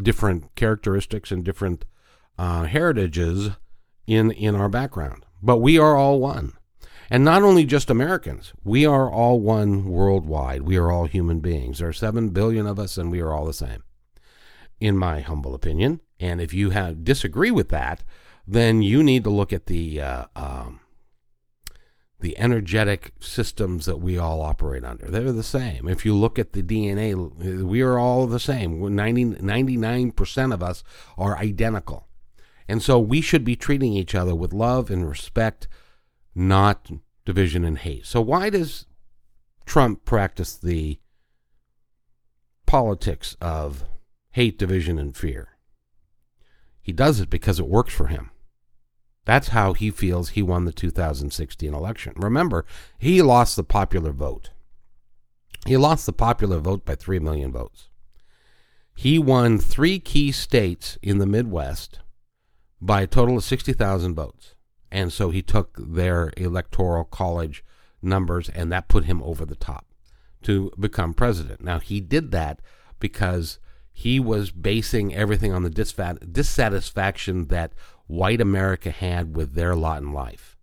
different 0.00 0.54
characteristics 0.56 1.30
and 1.30 1.44
different 1.44 1.84
uh, 2.38 2.64
heritages 2.64 3.50
in 4.06 4.32
in 4.32 4.56
our 4.56 4.68
background, 4.68 5.24
but 5.40 5.58
we 5.58 5.78
are 5.78 5.96
all 5.96 6.20
one. 6.20 6.52
And 7.12 7.24
not 7.24 7.42
only 7.42 7.64
just 7.64 7.90
Americans, 7.90 8.52
we 8.62 8.86
are 8.86 9.10
all 9.10 9.40
one 9.40 9.84
worldwide. 9.84 10.62
We 10.62 10.76
are 10.76 10.92
all 10.92 11.06
human 11.06 11.40
beings. 11.40 11.80
There 11.80 11.88
are 11.88 11.92
7 11.92 12.28
billion 12.28 12.68
of 12.68 12.78
us, 12.78 12.96
and 12.96 13.10
we 13.10 13.20
are 13.20 13.32
all 13.32 13.44
the 13.44 13.52
same, 13.52 13.82
in 14.80 14.96
my 14.96 15.20
humble 15.20 15.54
opinion. 15.54 16.00
And 16.18 16.40
if 16.40 16.52
you 16.52 16.70
have, 16.70 17.04
disagree 17.04 17.50
with 17.50 17.68
that, 17.68 18.02
then 18.46 18.82
you 18.82 19.02
need 19.02 19.24
to 19.24 19.30
look 19.30 19.52
at 19.52 19.66
the 19.66 20.00
uh, 20.00 20.24
um, 20.34 20.80
the 22.20 22.38
energetic 22.38 23.12
systems 23.20 23.86
that 23.86 23.98
we 23.98 24.18
all 24.18 24.42
operate 24.42 24.84
under. 24.84 25.06
They're 25.06 25.32
the 25.32 25.42
same. 25.42 25.88
If 25.88 26.04
you 26.04 26.14
look 26.14 26.38
at 26.38 26.52
the 26.52 26.62
DNA, 26.62 27.62
we 27.62 27.80
are 27.80 27.98
all 27.98 28.26
the 28.26 28.40
same. 28.40 28.94
90, 28.94 29.24
99% 29.36 30.52
of 30.54 30.62
us 30.62 30.84
are 31.16 31.38
identical. 31.38 32.08
And 32.68 32.82
so 32.82 32.98
we 32.98 33.20
should 33.20 33.42
be 33.42 33.56
treating 33.56 33.94
each 33.94 34.14
other 34.14 34.34
with 34.34 34.52
love 34.52 34.90
and 34.90 35.08
respect, 35.08 35.66
not 36.34 36.90
division 37.24 37.64
and 37.64 37.78
hate. 37.78 38.06
So 38.06 38.20
why 38.20 38.50
does 38.50 38.86
Trump 39.64 40.04
practice 40.04 40.54
the 40.56 41.00
politics 42.66 43.36
of 43.40 43.84
hate, 44.32 44.58
division, 44.58 44.98
and 44.98 45.16
fear? 45.16 45.56
He 46.82 46.92
does 46.92 47.20
it 47.20 47.30
because 47.30 47.60
it 47.60 47.68
works 47.68 47.92
for 47.92 48.06
him. 48.06 48.30
That's 49.24 49.48
how 49.48 49.74
he 49.74 49.90
feels 49.90 50.30
he 50.30 50.42
won 50.42 50.64
the 50.64 50.72
2016 50.72 51.72
election. 51.72 52.14
Remember, 52.16 52.64
he 52.98 53.22
lost 53.22 53.56
the 53.56 53.64
popular 53.64 54.12
vote. 54.12 54.50
He 55.66 55.76
lost 55.76 56.06
the 56.06 56.12
popular 56.12 56.58
vote 56.58 56.84
by 56.84 56.94
3 56.94 57.18
million 57.18 57.52
votes. 57.52 57.88
He 58.94 59.18
won 59.18 59.58
three 59.58 59.98
key 59.98 60.32
states 60.32 60.98
in 61.02 61.18
the 61.18 61.26
Midwest 61.26 62.00
by 62.80 63.02
a 63.02 63.06
total 63.06 63.36
of 63.36 63.44
60,000 63.44 64.14
votes. 64.14 64.54
And 64.90 65.12
so 65.12 65.30
he 65.30 65.42
took 65.42 65.76
their 65.78 66.32
electoral 66.36 67.04
college 67.04 67.64
numbers, 68.02 68.48
and 68.48 68.72
that 68.72 68.88
put 68.88 69.04
him 69.04 69.22
over 69.22 69.44
the 69.44 69.54
top 69.54 69.86
to 70.42 70.72
become 70.78 71.14
president. 71.14 71.60
Now, 71.60 71.78
he 71.78 72.00
did 72.00 72.30
that 72.32 72.60
because 72.98 73.58
he 73.92 74.18
was 74.18 74.50
basing 74.50 75.14
everything 75.14 75.52
on 75.52 75.62
the 75.62 75.70
dissatisfaction 76.32 77.46
that 77.46 77.72
white 78.06 78.40
America 78.40 78.90
had 78.90 79.36
with 79.36 79.54
their 79.54 79.74
lot 79.74 80.02
in 80.02 80.12
life. 80.12 80.56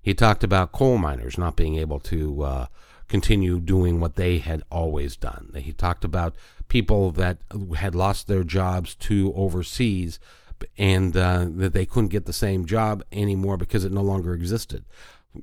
He 0.00 0.14
talked 0.14 0.44
about 0.44 0.72
coal 0.72 0.98
miners 0.98 1.36
not 1.36 1.56
being 1.56 1.76
able 1.76 2.00
to 2.00 2.42
uh, 2.42 2.66
continue 3.08 3.60
doing 3.60 4.00
what 4.00 4.14
they 4.14 4.38
had 4.38 4.62
always 4.70 5.16
done. 5.16 5.50
He 5.56 5.72
talked 5.72 6.04
about 6.04 6.34
people 6.68 7.10
that 7.12 7.38
had 7.76 7.94
lost 7.94 8.26
their 8.26 8.44
jobs 8.44 8.94
to 8.96 9.32
overseas 9.34 10.18
and 10.78 11.16
uh, 11.16 11.46
that 11.48 11.72
they 11.72 11.86
couldn't 11.86 12.08
get 12.08 12.24
the 12.24 12.32
same 12.32 12.64
job 12.66 13.04
anymore 13.12 13.56
because 13.56 13.84
it 13.84 13.92
no 13.92 14.02
longer 14.02 14.34
existed. 14.34 14.84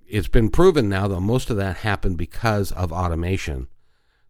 It's 0.08 0.28
been 0.28 0.50
proven 0.50 0.90
now 0.90 1.08
that 1.08 1.22
most 1.22 1.50
of 1.50 1.58
that 1.58 1.78
happened 1.78 2.18
because 2.18 2.72
of 2.72 2.92
automation. 2.92 3.68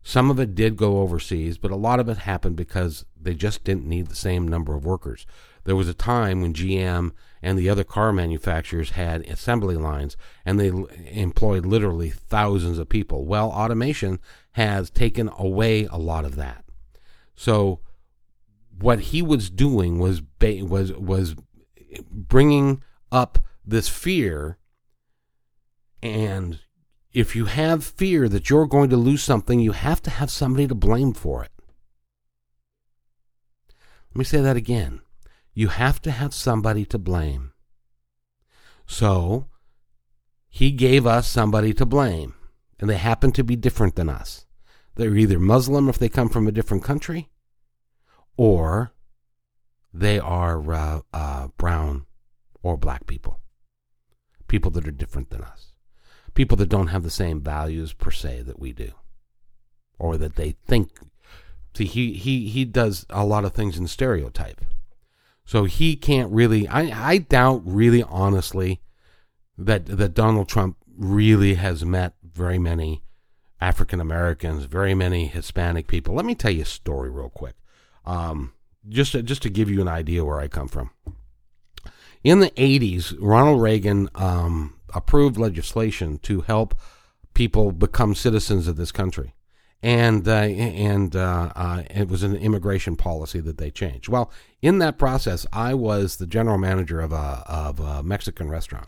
Some 0.04 0.30
of 0.30 0.40
it 0.40 0.54
did 0.54 0.76
go 0.76 1.00
overseas, 1.00 1.58
but 1.58 1.72
a 1.72 1.78
lot 1.78 2.00
of 2.00 2.10
it 2.10 2.20
happened 2.20 2.58
because 2.58 3.06
they 3.20 3.34
just 3.34 3.64
didn't 3.64 3.88
need 3.88 4.08
the 4.08 4.16
same 4.16 4.48
number 4.48 4.76
of 4.76 4.86
workers. 4.86 5.26
There 5.64 5.78
was 5.78 5.88
a 5.88 5.94
time 5.94 6.42
when 6.42 6.54
GM 6.54 7.12
and 7.42 7.58
the 7.58 7.70
other 7.70 7.86
car 7.86 8.12
manufacturers 8.12 8.92
had 8.92 9.22
assembly 9.28 9.76
lines 9.76 10.18
and 10.46 10.60
they 10.60 10.72
employed 11.12 11.66
literally 11.66 12.10
thousands 12.10 12.78
of 12.78 12.90
people. 12.90 13.26
Well, 13.26 13.50
automation 13.50 14.20
has 14.52 14.90
taken 14.90 15.30
away 15.38 15.86
a 15.86 15.98
lot 15.98 16.26
of 16.26 16.36
that. 16.36 16.66
So 17.36 17.80
what 18.78 19.00
he 19.00 19.22
was 19.22 19.50
doing 19.50 20.00
was 20.00 20.22
was 20.42 20.92
was 20.94 21.36
bringing 22.12 22.84
up 23.12 23.40
this 23.66 23.88
fear 23.88 24.58
and 26.02 26.60
if 27.14 27.36
you 27.36 27.46
have 27.46 27.84
fear 27.84 28.28
that 28.28 28.50
you're 28.50 28.68
going 28.68 28.90
to 28.90 28.98
lose 28.98 29.24
something, 29.24 29.60
you 29.60 29.72
have 29.72 30.02
to 30.02 30.10
have 30.10 30.32
somebody 30.32 30.68
to 30.68 30.76
blame 30.76 31.14
for 31.14 31.44
it. 31.44 31.52
Let 34.10 34.20
me 34.20 34.24
say 34.24 34.42
that 34.42 34.58
again 34.58 35.02
you 35.54 35.68
have 35.68 36.02
to 36.02 36.12
have 36.12 36.34
somebody 36.34 36.86
to 36.86 36.98
blame. 36.98 37.52
So, 38.86 39.48
he 40.50 40.72
gave 40.72 41.06
us 41.06 41.28
somebody 41.28 41.74
to 41.76 41.86
blame, 41.86 42.34
and 42.80 42.90
they 42.90 42.98
happen 42.98 43.32
to 43.34 43.44
be 43.44 43.56
different 43.56 43.96
than 43.96 44.10
us. 44.10 44.46
They're 44.96 45.16
either 45.16 45.40
Muslim 45.40 45.90
if 45.90 45.98
they 45.98 46.10
come 46.10 46.30
from 46.30 46.48
a 46.48 46.52
different 46.52 46.84
country, 46.84 47.30
or 48.36 48.94
they 49.94 50.20
are 50.20 50.74
uh, 50.74 51.02
uh, 51.14 51.48
brown 51.58 52.06
or 52.62 52.78
black 52.78 53.06
people. 53.06 53.40
People 54.48 54.72
that 54.72 54.88
are 54.88 54.92
different 54.92 55.30
than 55.30 55.44
us. 55.44 55.73
People 56.34 56.58
that 56.58 56.70
don't 56.70 56.88
have 56.88 57.04
the 57.04 57.10
same 57.10 57.42
values 57.42 57.94
per 57.94 58.12
se 58.12 58.44
that 58.44 58.60
we 58.60 58.74
do, 58.74 58.92
or 60.00 60.18
that 60.18 60.36
they 60.36 60.56
think. 60.66 61.00
See, 61.76 61.86
he, 61.86 62.14
he, 62.14 62.48
he 62.48 62.66
does 62.66 63.06
a 63.10 63.26
lot 63.26 63.46
of 63.46 63.54
things 63.54 63.78
in 63.78 63.88
stereotype. 63.88 64.62
So 65.46 65.66
he 65.66 65.96
can't 65.96 66.32
really. 66.32 66.68
I, 66.68 67.12
I 67.12 67.18
doubt 67.18 67.62
really 67.66 68.04
honestly 68.04 68.82
that 69.58 69.86
that 69.86 70.14
Donald 70.14 70.48
Trump 70.48 70.78
really 70.98 71.56
has 71.56 71.84
met 71.84 72.14
very 72.24 72.58
many 72.58 73.04
African 73.60 74.00
Americans, 74.00 74.66
very 74.66 74.94
many 74.94 75.28
Hispanic 75.28 75.88
people. 75.88 76.16
Let 76.16 76.26
me 76.26 76.36
tell 76.36 76.52
you 76.52 76.64
a 76.64 76.66
story 76.66 77.10
real 77.10 77.30
quick, 77.30 77.56
um, 78.06 78.54
just 78.88 79.14
to, 79.14 79.24
just 79.24 79.42
to 79.44 79.50
give 79.50 79.70
you 79.70 79.82
an 79.82 79.88
idea 79.88 80.26
where 80.26 80.40
I 80.40 80.48
come 80.48 80.68
from. 80.68 80.92
In 82.24 82.40
the 82.40 82.52
'80s, 82.52 83.16
Ronald 83.20 83.62
Reagan 83.62 84.10
um, 84.16 84.76
approved 84.96 85.38
legislation 85.38 86.18
to 86.20 86.42
help 86.42 86.76
people 87.34 87.72
become 87.72 88.14
citizens 88.16 88.68
of 88.68 88.76
this 88.76 88.92
country 88.92 89.34
and 89.84 90.26
uh, 90.30 90.32
and 90.32 91.16
uh, 91.16 91.52
uh, 91.56 91.84
it 91.90 92.08
was 92.08 92.24
an 92.24 92.36
immigration 92.38 92.96
policy 92.96 93.42
that 93.42 93.58
they 93.58 93.70
changed. 93.70 94.08
Well, 94.08 94.32
in 94.62 94.78
that 94.78 94.98
process, 94.98 95.46
I 95.52 95.74
was 95.74 96.16
the 96.16 96.26
general 96.26 96.58
manager 96.58 97.02
of 97.02 97.12
a 97.12 97.44
of 97.46 97.82
a 97.82 98.02
Mexican 98.02 98.50
restaurant, 98.50 98.88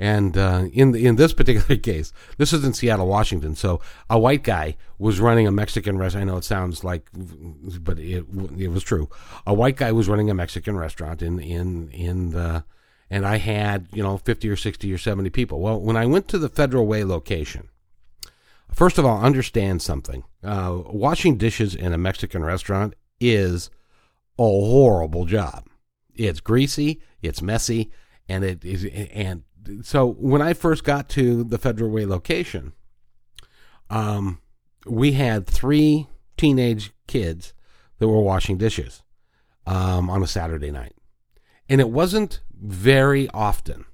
And 0.00 0.36
uh, 0.36 0.64
in 0.72 0.90
the, 0.90 1.06
in 1.06 1.14
this 1.14 1.32
particular 1.40 1.80
case, 1.80 2.12
this 2.36 2.52
is 2.52 2.64
in 2.64 2.74
Seattle, 2.74 3.06
Washington. 3.06 3.54
So 3.54 3.80
a 4.10 4.18
white 4.18 4.42
guy 4.42 4.76
was 4.98 5.20
running 5.20 5.46
a 5.46 5.52
Mexican 5.52 5.96
restaurant. 5.98 6.28
I 6.28 6.32
know 6.32 6.38
it 6.38 6.44
sounds 6.44 6.82
like, 6.82 7.08
but 7.12 8.00
it 8.00 8.26
it 8.58 8.68
was 8.68 8.82
true. 8.82 9.08
A 9.46 9.54
white 9.54 9.76
guy 9.76 9.92
was 9.92 10.08
running 10.08 10.30
a 10.30 10.34
Mexican 10.34 10.76
restaurant 10.76 11.22
in 11.22 11.38
in 11.38 11.90
in 11.90 12.30
the, 12.30 12.64
and 13.10 13.26
I 13.26 13.36
had 13.36 13.88
you 13.92 14.02
know 14.02 14.18
fifty 14.18 14.48
or 14.48 14.56
sixty 14.56 14.92
or 14.92 14.98
seventy 14.98 15.30
people. 15.30 15.60
Well, 15.60 15.80
when 15.80 15.96
I 15.96 16.06
went 16.06 16.28
to 16.28 16.38
the 16.38 16.48
Federal 16.48 16.86
Way 16.86 17.04
location, 17.04 17.68
first 18.72 18.98
of 18.98 19.04
all, 19.04 19.22
understand 19.22 19.82
something. 19.82 20.24
Uh, 20.42 20.82
washing 20.86 21.36
dishes 21.36 21.74
in 21.74 21.92
a 21.92 21.98
Mexican 21.98 22.44
restaurant 22.44 22.94
is 23.20 23.70
a 24.38 24.42
horrible 24.42 25.24
job. 25.24 25.66
It's 26.14 26.40
greasy, 26.40 27.00
it's 27.22 27.42
messy, 27.42 27.90
and 28.28 28.44
it 28.44 28.64
is 28.64 28.84
and 28.84 29.42
so 29.82 30.06
when 30.06 30.42
I 30.42 30.54
first 30.54 30.84
got 30.84 31.08
to 31.10 31.44
the 31.44 31.58
Federal 31.58 31.90
Way 31.90 32.06
location, 32.06 32.72
um, 33.90 34.40
we 34.86 35.12
had 35.12 35.46
three 35.46 36.06
teenage 36.36 36.92
kids 37.06 37.52
that 37.98 38.08
were 38.08 38.22
washing 38.22 38.58
dishes 38.58 39.02
um, 39.66 40.08
on 40.08 40.22
a 40.22 40.26
Saturday 40.26 40.70
night, 40.70 40.94
and 41.68 41.80
it 41.80 41.90
wasn't 41.90 42.40
very 42.60 43.28
often 43.30 43.84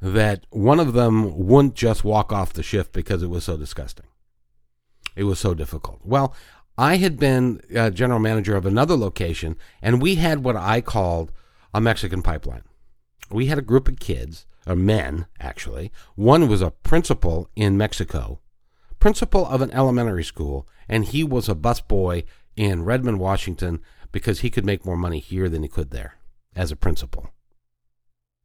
that 0.00 0.44
one 0.50 0.80
of 0.80 0.92
them 0.92 1.36
wouldn't 1.36 1.74
just 1.74 2.04
walk 2.04 2.32
off 2.32 2.52
the 2.52 2.62
shift 2.62 2.92
because 2.92 3.22
it 3.22 3.30
was 3.30 3.44
so 3.44 3.56
disgusting. 3.56 4.06
It 5.16 5.24
was 5.24 5.38
so 5.38 5.54
difficult. 5.54 6.00
Well, 6.04 6.34
I 6.76 6.96
had 6.96 7.18
been 7.18 7.60
uh, 7.76 7.90
general 7.90 8.20
manager 8.20 8.56
of 8.56 8.64
another 8.64 8.96
location, 8.96 9.56
and 9.82 10.00
we 10.00 10.14
had 10.14 10.44
what 10.44 10.56
I 10.56 10.80
called 10.80 11.32
a 11.74 11.80
Mexican 11.80 12.22
pipeline. 12.22 12.62
We 13.30 13.46
had 13.46 13.58
a 13.58 13.62
group 13.62 13.88
of 13.88 13.98
kids, 13.98 14.46
or 14.66 14.76
men 14.76 15.26
actually. 15.40 15.90
One 16.14 16.48
was 16.48 16.62
a 16.62 16.70
principal 16.70 17.50
in 17.56 17.76
Mexico, 17.76 18.40
principal 19.00 19.44
of 19.46 19.60
an 19.60 19.72
elementary 19.72 20.24
school, 20.24 20.68
and 20.88 21.04
he 21.04 21.24
was 21.24 21.48
a 21.48 21.54
busboy 21.54 22.24
in 22.56 22.84
Redmond, 22.84 23.18
Washington, 23.18 23.80
because 24.12 24.40
he 24.40 24.50
could 24.50 24.64
make 24.64 24.86
more 24.86 24.96
money 24.96 25.18
here 25.18 25.48
than 25.48 25.62
he 25.62 25.68
could 25.68 25.90
there 25.90 26.14
as 26.54 26.70
a 26.70 26.76
principal. 26.76 27.30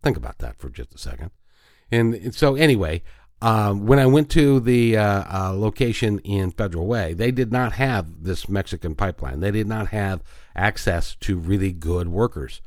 Think 0.03 0.17
about 0.17 0.39
that 0.39 0.59
for 0.59 0.69
just 0.69 0.93
a 0.93 0.97
second. 0.97 1.31
And 1.91 2.35
so, 2.35 2.55
anyway, 2.55 3.03
um, 3.41 3.85
when 3.85 3.99
I 3.99 4.05
went 4.05 4.29
to 4.31 4.59
the 4.59 4.97
uh, 4.97 5.23
uh, 5.29 5.53
location 5.53 6.19
in 6.19 6.51
Federal 6.51 6.87
Way, 6.87 7.13
they 7.13 7.31
did 7.31 7.51
not 7.51 7.73
have 7.73 8.23
this 8.23 8.49
Mexican 8.49 8.95
pipeline. 8.95 9.39
They 9.39 9.51
did 9.51 9.67
not 9.67 9.87
have 9.87 10.21
access 10.55 11.15
to 11.21 11.37
really 11.37 11.71
good 11.71 12.09
workers 12.09 12.61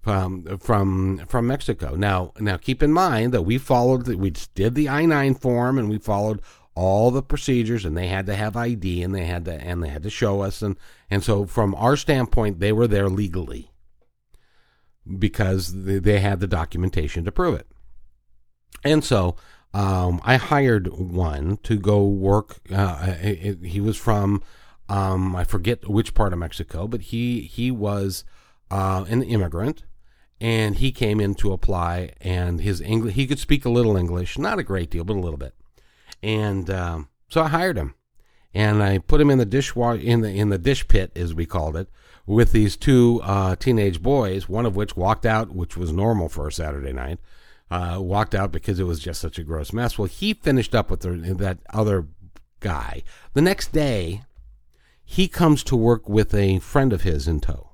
from 0.00 0.58
from 0.58 1.26
from 1.26 1.46
Mexico. 1.46 1.94
Now, 1.94 2.32
now 2.38 2.56
keep 2.56 2.82
in 2.82 2.92
mind 2.92 3.32
that 3.32 3.42
we 3.42 3.58
followed, 3.58 4.06
the, 4.06 4.16
we 4.16 4.32
did 4.54 4.74
the 4.74 4.88
I 4.88 5.04
nine 5.04 5.34
form, 5.34 5.78
and 5.78 5.88
we 5.88 5.98
followed 5.98 6.40
all 6.74 7.10
the 7.10 7.22
procedures, 7.22 7.84
and 7.84 7.96
they 7.96 8.06
had 8.06 8.26
to 8.26 8.34
have 8.34 8.56
ID, 8.56 9.02
and 9.02 9.14
they 9.14 9.26
had 9.26 9.44
to 9.44 9.54
and 9.54 9.82
they 9.82 9.88
had 9.88 10.02
to 10.04 10.10
show 10.10 10.40
us, 10.40 10.62
and 10.62 10.76
and 11.10 11.22
so 11.22 11.44
from 11.44 11.74
our 11.74 11.96
standpoint, 11.96 12.60
they 12.60 12.72
were 12.72 12.86
there 12.86 13.08
legally 13.08 13.70
because 15.18 15.84
they, 15.84 16.20
had 16.20 16.40
the 16.40 16.46
documentation 16.46 17.24
to 17.24 17.32
prove 17.32 17.54
it, 17.54 17.66
and 18.84 19.02
so 19.04 19.36
um, 19.72 20.20
I 20.24 20.36
hired 20.36 20.88
one 20.88 21.58
to 21.64 21.78
go 21.78 22.04
work. 22.04 22.58
Uh, 22.70 23.12
he 23.12 23.80
was 23.80 23.96
from 23.96 24.42
um, 24.90 25.36
I 25.36 25.44
forget 25.44 25.88
which 25.88 26.14
part 26.14 26.32
of 26.32 26.40
Mexico, 26.40 26.88
but 26.88 27.00
he 27.00 27.42
he 27.42 27.70
was 27.70 28.24
uh, 28.70 29.04
an 29.08 29.22
immigrant, 29.22 29.84
and 30.40 30.74
he 30.76 30.90
came 30.90 31.20
in 31.20 31.36
to 31.36 31.52
apply. 31.52 32.12
And 32.20 32.60
his 32.60 32.80
English 32.80 33.14
he 33.14 33.26
could 33.26 33.38
speak 33.38 33.64
a 33.64 33.70
little 33.70 33.96
English, 33.96 34.36
not 34.36 34.58
a 34.58 34.64
great 34.64 34.90
deal, 34.90 35.04
but 35.04 35.16
a 35.16 35.20
little 35.20 35.38
bit. 35.38 35.54
And 36.22 36.68
um, 36.68 37.08
so 37.28 37.42
I 37.42 37.48
hired 37.48 37.78
him, 37.78 37.94
and 38.54 38.82
I 38.82 38.98
put 38.98 39.20
him 39.20 39.30
in 39.30 39.38
the 39.38 39.44
dishwasher 39.44 40.00
in 40.00 40.20
the 40.20 40.30
in 40.30 40.48
the 40.48 40.58
dish 40.58 40.88
pit, 40.88 41.12
as 41.14 41.34
we 41.34 41.46
called 41.46 41.76
it, 41.76 41.88
with 42.26 42.52
these 42.52 42.76
two 42.76 43.20
uh, 43.22 43.56
teenage 43.56 44.02
boys. 44.02 44.48
One 44.48 44.66
of 44.66 44.76
which 44.76 44.96
walked 44.96 45.26
out, 45.26 45.54
which 45.54 45.76
was 45.76 45.92
normal 45.92 46.28
for 46.28 46.48
a 46.48 46.52
Saturday 46.52 46.92
night 46.92 47.18
uh, 47.70 47.98
walked 48.00 48.34
out 48.34 48.52
because 48.52 48.80
it 48.80 48.84
was 48.84 49.00
just 49.00 49.20
such 49.20 49.38
a 49.38 49.44
gross 49.44 49.72
mess. 49.72 49.96
Well, 49.96 50.08
he 50.08 50.34
finished 50.34 50.74
up 50.74 50.90
with 50.90 51.00
the, 51.00 51.10
that 51.34 51.58
other 51.72 52.06
guy. 52.58 53.02
The 53.34 53.42
next 53.42 53.72
day, 53.72 54.22
he 55.04 55.28
comes 55.28 55.62
to 55.64 55.76
work 55.76 56.08
with 56.08 56.34
a 56.34 56.58
friend 56.58 56.92
of 56.92 57.02
his 57.02 57.28
in 57.28 57.40
tow, 57.40 57.70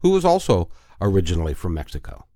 who 0.00 0.10
was 0.10 0.24
also 0.24 0.68
originally 1.00 1.54
from 1.54 1.74
Mexico. 1.74 2.26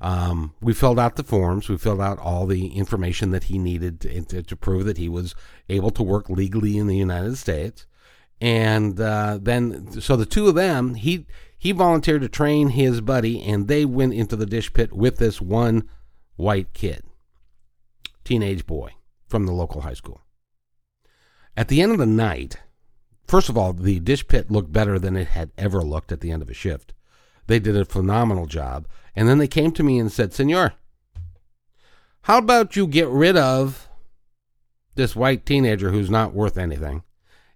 Um, 0.00 0.54
we 0.60 0.74
filled 0.74 0.98
out 0.98 1.16
the 1.16 1.24
forms. 1.24 1.68
We 1.68 1.78
filled 1.78 2.00
out 2.00 2.18
all 2.18 2.46
the 2.46 2.68
information 2.68 3.30
that 3.30 3.44
he 3.44 3.58
needed 3.58 4.00
to, 4.00 4.22
to, 4.22 4.42
to 4.42 4.56
prove 4.56 4.84
that 4.84 4.98
he 4.98 5.08
was 5.08 5.34
able 5.68 5.90
to 5.92 6.02
work 6.02 6.28
legally 6.28 6.76
in 6.76 6.86
the 6.86 6.96
United 6.96 7.36
States. 7.38 7.86
And 8.40 9.00
uh, 9.00 9.38
then, 9.40 10.00
so 10.00 10.16
the 10.16 10.26
two 10.26 10.48
of 10.48 10.54
them, 10.54 10.94
he 10.94 11.26
he 11.58 11.72
volunteered 11.72 12.20
to 12.20 12.28
train 12.28 12.68
his 12.68 13.00
buddy, 13.00 13.42
and 13.42 13.66
they 13.66 13.86
went 13.86 14.12
into 14.12 14.36
the 14.36 14.46
dish 14.46 14.72
pit 14.72 14.92
with 14.92 15.16
this 15.16 15.40
one 15.40 15.88
white 16.36 16.74
kid, 16.74 17.02
teenage 18.24 18.66
boy 18.66 18.92
from 19.26 19.46
the 19.46 19.52
local 19.52 19.80
high 19.80 19.94
school. 19.94 20.20
At 21.56 21.68
the 21.68 21.80
end 21.80 21.92
of 21.92 21.98
the 21.98 22.04
night, 22.06 22.58
first 23.26 23.48
of 23.48 23.56
all, 23.56 23.72
the 23.72 24.00
dish 24.00 24.28
pit 24.28 24.50
looked 24.50 24.70
better 24.70 24.98
than 24.98 25.16
it 25.16 25.28
had 25.28 25.50
ever 25.56 25.80
looked 25.80 26.12
at 26.12 26.20
the 26.20 26.30
end 26.30 26.42
of 26.42 26.50
a 26.50 26.54
shift. 26.54 26.92
They 27.46 27.58
did 27.58 27.76
a 27.76 27.86
phenomenal 27.86 28.46
job. 28.46 28.86
And 29.16 29.28
then 29.28 29.38
they 29.38 29.48
came 29.48 29.72
to 29.72 29.82
me 29.82 29.98
and 29.98 30.12
said, 30.12 30.34
Senor, 30.34 30.74
how 32.22 32.38
about 32.38 32.76
you 32.76 32.86
get 32.86 33.08
rid 33.08 33.36
of 33.36 33.88
this 34.94 35.16
white 35.16 35.46
teenager 35.46 35.90
who's 35.90 36.10
not 36.10 36.34
worth 36.34 36.58
anything? 36.58 37.02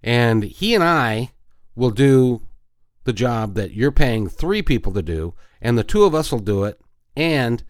And 0.03 0.43
he 0.43 0.75
and 0.75 0.83
I 0.83 1.33
will 1.75 1.91
do 1.91 2.43
the 3.05 3.13
job 3.13 3.55
that 3.55 3.73
you're 3.73 3.93
paying 3.93 4.29
three 4.29 4.63
people 4.63 4.93
to 4.93 5.03
do, 5.03 5.35
and 5.61 5.77
the 5.77 5.85
two 5.85 6.05
of 6.05 6.15
us 6.15 6.33
will 6.33 6.39
do 6.39 6.65
it, 6.65 6.81
and 7.15 7.63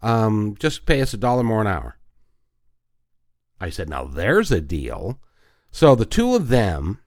um, 0.00 0.56
just 0.58 0.86
pay 0.86 1.00
us 1.00 1.12
a 1.12 1.16
dollar 1.16 1.42
more 1.42 1.60
an 1.60 1.66
hour. 1.66 1.96
I 3.60 3.70
said, 3.70 3.88
now 3.88 4.04
there's 4.04 4.50
a 4.50 4.60
deal. 4.60 5.20
So 5.70 5.94
the 5.94 6.04
two 6.04 6.34
of 6.34 6.48
them 6.48 6.98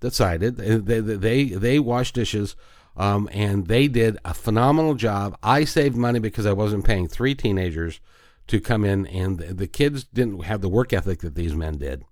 decided 0.00 0.56
they 0.56 1.00
they 1.00 1.44
they 1.44 1.78
washed 1.78 2.16
dishes, 2.16 2.56
um, 2.96 3.28
and 3.32 3.66
they 3.66 3.88
did 3.88 4.18
a 4.24 4.34
phenomenal 4.34 4.94
job. 4.94 5.36
I 5.42 5.64
saved 5.64 5.96
money 5.96 6.18
because 6.18 6.46
I 6.46 6.52
wasn't 6.52 6.84
paying 6.84 7.08
three 7.08 7.34
teenagers 7.34 8.00
to 8.48 8.60
come 8.60 8.84
in, 8.84 9.06
and 9.06 9.38
the 9.38 9.66
kids 9.66 10.04
didn't 10.04 10.44
have 10.44 10.60
the 10.60 10.68
work 10.68 10.92
ethic 10.92 11.20
that 11.20 11.34
these 11.34 11.54
men 11.54 11.78
did, 11.78 12.04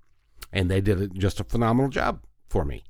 and 0.52 0.70
they 0.70 0.80
did 0.80 1.18
just 1.18 1.40
a 1.40 1.44
phenomenal 1.44 1.90
job 1.90 2.22
for 2.48 2.64
me. 2.64 2.84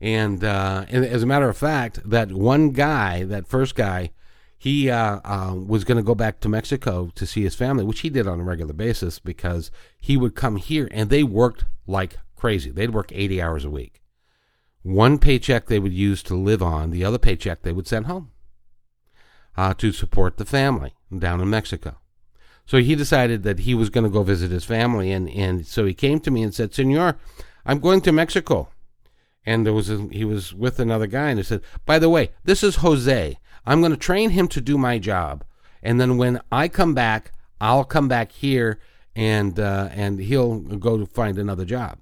And, 0.00 0.44
uh, 0.44 0.84
and 0.88 1.04
as 1.04 1.22
a 1.22 1.26
matter 1.26 1.48
of 1.48 1.56
fact, 1.56 2.00
that 2.08 2.32
one 2.32 2.70
guy, 2.70 3.24
that 3.24 3.46
first 3.46 3.74
guy, 3.74 4.10
he 4.58 4.90
uh, 4.90 5.20
uh, 5.24 5.54
was 5.54 5.84
going 5.84 5.96
to 5.96 6.02
go 6.02 6.14
back 6.14 6.40
to 6.40 6.48
Mexico 6.48 7.10
to 7.14 7.26
see 7.26 7.42
his 7.42 7.54
family, 7.54 7.84
which 7.84 8.00
he 8.00 8.10
did 8.10 8.26
on 8.26 8.40
a 8.40 8.44
regular 8.44 8.72
basis 8.72 9.18
because 9.18 9.70
he 10.00 10.16
would 10.16 10.34
come 10.34 10.56
here 10.56 10.88
and 10.90 11.10
they 11.10 11.22
worked 11.22 11.64
like 11.86 12.18
crazy. 12.36 12.70
They'd 12.70 12.94
work 12.94 13.10
80 13.12 13.40
hours 13.40 13.64
a 13.64 13.70
week. 13.70 14.02
One 14.86 15.18
paycheck 15.18 15.66
they 15.66 15.80
would 15.80 15.92
use 15.92 16.22
to 16.22 16.36
live 16.36 16.62
on, 16.62 16.92
the 16.92 17.04
other 17.04 17.18
paycheck 17.18 17.62
they 17.62 17.72
would 17.72 17.88
send 17.88 18.06
home 18.06 18.30
uh, 19.56 19.74
to 19.74 19.90
support 19.90 20.36
the 20.36 20.44
family 20.44 20.94
down 21.18 21.40
in 21.40 21.50
Mexico. 21.50 21.96
So 22.66 22.78
he 22.78 22.94
decided 22.94 23.42
that 23.42 23.58
he 23.60 23.74
was 23.74 23.90
going 23.90 24.04
to 24.04 24.10
go 24.10 24.22
visit 24.22 24.52
his 24.52 24.64
family, 24.64 25.10
and, 25.10 25.28
and 25.28 25.66
so 25.66 25.86
he 25.86 25.92
came 25.92 26.20
to 26.20 26.30
me 26.30 26.40
and 26.40 26.54
said, 26.54 26.72
Senor, 26.72 27.18
I'm 27.64 27.80
going 27.80 28.00
to 28.02 28.12
Mexico. 28.12 28.68
And 29.44 29.66
there 29.66 29.72
was 29.72 29.90
a, 29.90 30.06
he 30.12 30.24
was 30.24 30.54
with 30.54 30.78
another 30.78 31.08
guy 31.08 31.30
and 31.30 31.40
he 31.40 31.42
said 31.42 31.62
by 31.84 31.98
the 31.98 32.08
way 32.08 32.30
this 32.44 32.62
is 32.62 32.76
jose. 32.76 33.36
I'm 33.64 33.80
going 33.80 33.90
to 33.90 33.98
train 33.98 34.30
him 34.30 34.46
to 34.48 34.60
do 34.60 34.78
my 34.78 34.98
job 34.98 35.44
and 35.82 36.00
then 36.00 36.16
when 36.16 36.40
i 36.50 36.66
come 36.66 36.94
back 36.94 37.30
i'll 37.60 37.84
come 37.84 38.08
back 38.08 38.32
here 38.32 38.80
and 39.14 39.60
uh, 39.60 39.88
and 39.92 40.18
he'll 40.18 40.58
go 40.58 40.98
to 40.98 41.06
find 41.06 41.38
another 41.38 41.64
job. 41.64 41.98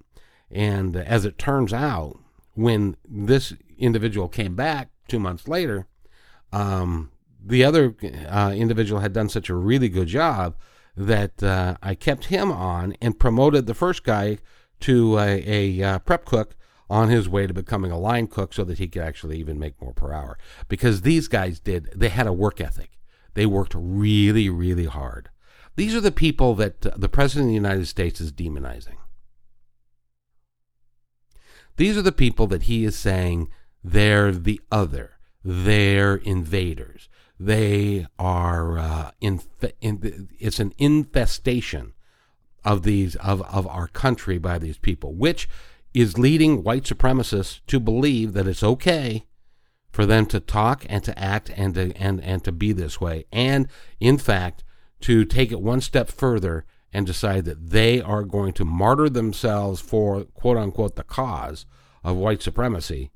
And 0.50 0.96
as 0.96 1.26
it 1.26 1.38
turns 1.38 1.74
out 1.74 2.18
when 2.54 2.96
this 3.08 3.52
individual 3.78 4.28
came 4.28 4.54
back 4.54 4.90
two 5.08 5.18
months 5.18 5.48
later 5.48 5.86
um, 6.52 7.10
the 7.44 7.64
other 7.64 7.94
uh, 8.28 8.52
individual 8.54 9.00
had 9.00 9.12
done 9.12 9.28
such 9.28 9.48
a 9.48 9.54
really 9.54 9.88
good 9.88 10.08
job 10.08 10.56
that 10.96 11.42
uh, 11.42 11.76
i 11.82 11.94
kept 11.94 12.26
him 12.26 12.50
on 12.50 12.94
and 13.00 13.18
promoted 13.18 13.66
the 13.66 13.74
first 13.74 14.04
guy 14.04 14.38
to 14.80 15.18
a, 15.18 15.80
a 15.80 15.82
uh, 15.82 15.98
prep 16.00 16.24
cook 16.24 16.56
on 16.90 17.08
his 17.08 17.28
way 17.28 17.46
to 17.46 17.54
becoming 17.54 17.90
a 17.90 17.98
line 17.98 18.26
cook 18.26 18.52
so 18.52 18.64
that 18.64 18.78
he 18.78 18.88
could 18.88 19.02
actually 19.02 19.38
even 19.38 19.58
make 19.58 19.80
more 19.80 19.92
per 19.92 20.12
hour. 20.12 20.38
Because 20.68 21.00
these 21.00 21.28
guys 21.28 21.58
did, 21.58 21.88
they 21.94 22.08
had 22.08 22.26
a 22.26 22.32
work 22.32 22.60
ethic. 22.60 22.98
They 23.34 23.46
worked 23.46 23.74
really, 23.76 24.48
really 24.48 24.84
hard. 24.84 25.30
These 25.76 25.94
are 25.94 26.00
the 26.00 26.12
people 26.12 26.54
that 26.56 26.82
the 26.82 27.08
President 27.08 27.46
of 27.46 27.48
the 27.48 27.54
United 27.54 27.86
States 27.86 28.20
is 28.20 28.32
demonizing. 28.32 28.96
These 31.76 31.96
are 31.96 32.02
the 32.02 32.12
people 32.12 32.46
that 32.48 32.64
he 32.64 32.84
is 32.84 32.96
saying 32.96 33.50
they're 33.82 34.32
the 34.32 34.60
other, 34.70 35.18
they're 35.44 36.16
invaders, 36.16 37.08
they 37.38 38.06
are 38.18 38.78
uh, 38.78 39.10
in, 39.20 39.40
it's 39.80 40.60
an 40.60 40.72
infestation 40.78 41.92
of 42.64 42.82
these 42.82 43.16
of, 43.16 43.42
of 43.42 43.66
our 43.66 43.88
country 43.88 44.38
by 44.38 44.58
these 44.58 44.78
people, 44.78 45.12
which 45.12 45.48
is 45.92 46.18
leading 46.18 46.62
white 46.62 46.84
supremacists 46.84 47.60
to 47.66 47.78
believe 47.78 48.32
that 48.32 48.46
it's 48.46 48.62
okay 48.62 49.26
for 49.90 50.06
them 50.06 50.26
to 50.26 50.40
talk 50.40 50.84
and 50.88 51.04
to 51.04 51.16
act 51.18 51.50
and 51.56 51.74
to 51.74 51.92
and, 51.96 52.20
and 52.22 52.42
to 52.44 52.52
be 52.52 52.72
this 52.72 53.00
way. 53.00 53.26
And 53.30 53.68
in 54.00 54.18
fact, 54.18 54.64
to 55.02 55.24
take 55.24 55.52
it 55.52 55.60
one 55.60 55.80
step 55.80 56.08
further 56.08 56.64
and 56.94 57.06
decide 57.06 57.44
that 57.44 57.70
they 57.70 58.00
are 58.00 58.22
going 58.22 58.52
to 58.54 58.64
martyr 58.64 59.10
themselves 59.10 59.80
for 59.80 60.24
quote 60.24 60.56
unquote 60.56 60.94
the 60.94 61.02
cause 61.02 61.66
of 62.04 62.16
white 62.16 62.40
supremacy 62.40 63.10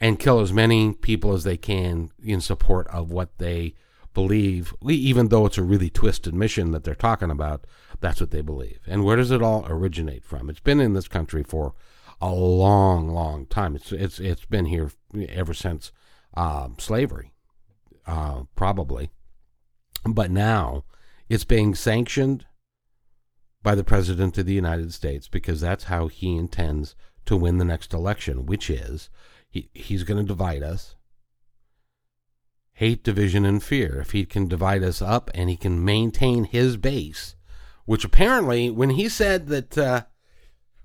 and 0.00 0.18
kill 0.18 0.40
as 0.40 0.52
many 0.52 0.94
people 0.94 1.34
as 1.34 1.44
they 1.44 1.58
can 1.58 2.10
in 2.22 2.40
support 2.40 2.88
of 2.88 3.12
what 3.12 3.36
they 3.38 3.74
believe, 4.14 4.74
even 4.88 5.28
though 5.28 5.46
it's 5.46 5.58
a 5.58 5.62
really 5.62 5.90
twisted 5.90 6.34
mission 6.34 6.70
that 6.70 6.84
they're 6.84 6.94
talking 6.94 7.30
about, 7.30 7.66
that's 8.00 8.20
what 8.20 8.30
they 8.30 8.40
believe. 8.40 8.80
And 8.86 9.04
where 9.04 9.16
does 9.16 9.30
it 9.30 9.42
all 9.42 9.66
originate 9.68 10.24
from? 10.24 10.48
It's 10.48 10.60
been 10.60 10.80
in 10.80 10.94
this 10.94 11.08
country 11.08 11.42
for 11.42 11.74
a 12.20 12.32
long, 12.32 13.10
long 13.10 13.46
time. 13.46 13.76
It's 13.76 13.92
it's 13.92 14.18
it's 14.18 14.44
been 14.44 14.64
here 14.64 14.90
ever 15.28 15.54
since 15.54 15.92
uh, 16.34 16.68
slavery, 16.78 17.32
uh, 18.06 18.44
probably. 18.56 19.10
But 20.04 20.30
now 20.30 20.84
it's 21.28 21.44
being 21.44 21.74
sanctioned 21.74 22.46
by 23.62 23.74
the 23.74 23.84
President 23.84 24.38
of 24.38 24.46
the 24.46 24.54
United 24.54 24.92
States 24.94 25.28
because 25.28 25.60
that's 25.60 25.84
how 25.84 26.08
he 26.08 26.36
intends 26.36 26.94
to 27.26 27.36
win 27.36 27.58
the 27.58 27.64
next 27.64 27.92
election, 27.92 28.46
which 28.46 28.70
is 28.70 29.10
he, 29.50 29.70
he's 29.74 30.04
going 30.04 30.18
to 30.18 30.26
divide 30.26 30.62
us. 30.62 30.94
Hate, 32.72 33.02
division, 33.02 33.44
and 33.44 33.62
fear. 33.62 34.00
If 34.00 34.12
he 34.12 34.24
can 34.24 34.46
divide 34.46 34.82
us 34.82 35.02
up 35.02 35.30
and 35.34 35.50
he 35.50 35.56
can 35.56 35.84
maintain 35.84 36.44
his 36.44 36.76
base, 36.76 37.34
which 37.84 38.04
apparently, 38.04 38.70
when 38.70 38.90
he 38.90 39.08
said 39.08 39.48
that, 39.48 39.76
uh, 39.76 40.02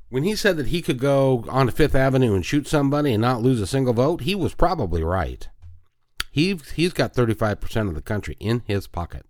when 0.10 0.24
he 0.24 0.36
said 0.36 0.58
that 0.58 0.68
he 0.68 0.82
could 0.82 1.00
go 1.00 1.46
on 1.50 1.70
Fifth 1.70 1.96
Avenue 1.96 2.34
and 2.34 2.46
shoot 2.46 2.68
somebody 2.68 3.14
and 3.14 3.22
not 3.22 3.42
lose 3.42 3.62
a 3.62 3.68
single 3.68 3.94
vote, 3.94 4.22
he 4.22 4.34
was 4.36 4.56
probably 4.56 5.04
right. 5.04 5.48
He 6.32 6.60
he's 6.76 6.94
got 6.94 7.14
35% 7.14 7.90
of 7.90 7.94
the 7.94 8.02
country 8.02 8.36
in 8.40 8.64
his 8.66 8.88
pocket, 8.88 9.26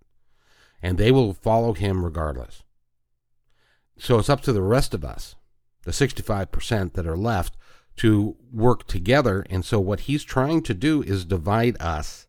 and 0.84 0.98
they 0.98 1.10
will 1.10 1.32
follow 1.32 1.72
him 1.72 2.04
regardless. 2.04 2.62
So 3.96 4.18
it's 4.18 4.28
up 4.28 4.42
to 4.42 4.52
the 4.52 4.60
rest 4.60 4.92
of 4.92 5.02
us, 5.02 5.34
the 5.84 5.92
65% 5.92 6.92
that 6.92 7.06
are 7.06 7.16
left, 7.16 7.56
to 7.96 8.36
work 8.52 8.86
together. 8.86 9.46
And 9.48 9.64
so 9.64 9.80
what 9.80 10.00
he's 10.00 10.22
trying 10.22 10.62
to 10.64 10.74
do 10.74 11.02
is 11.02 11.24
divide 11.24 11.80
us 11.80 12.26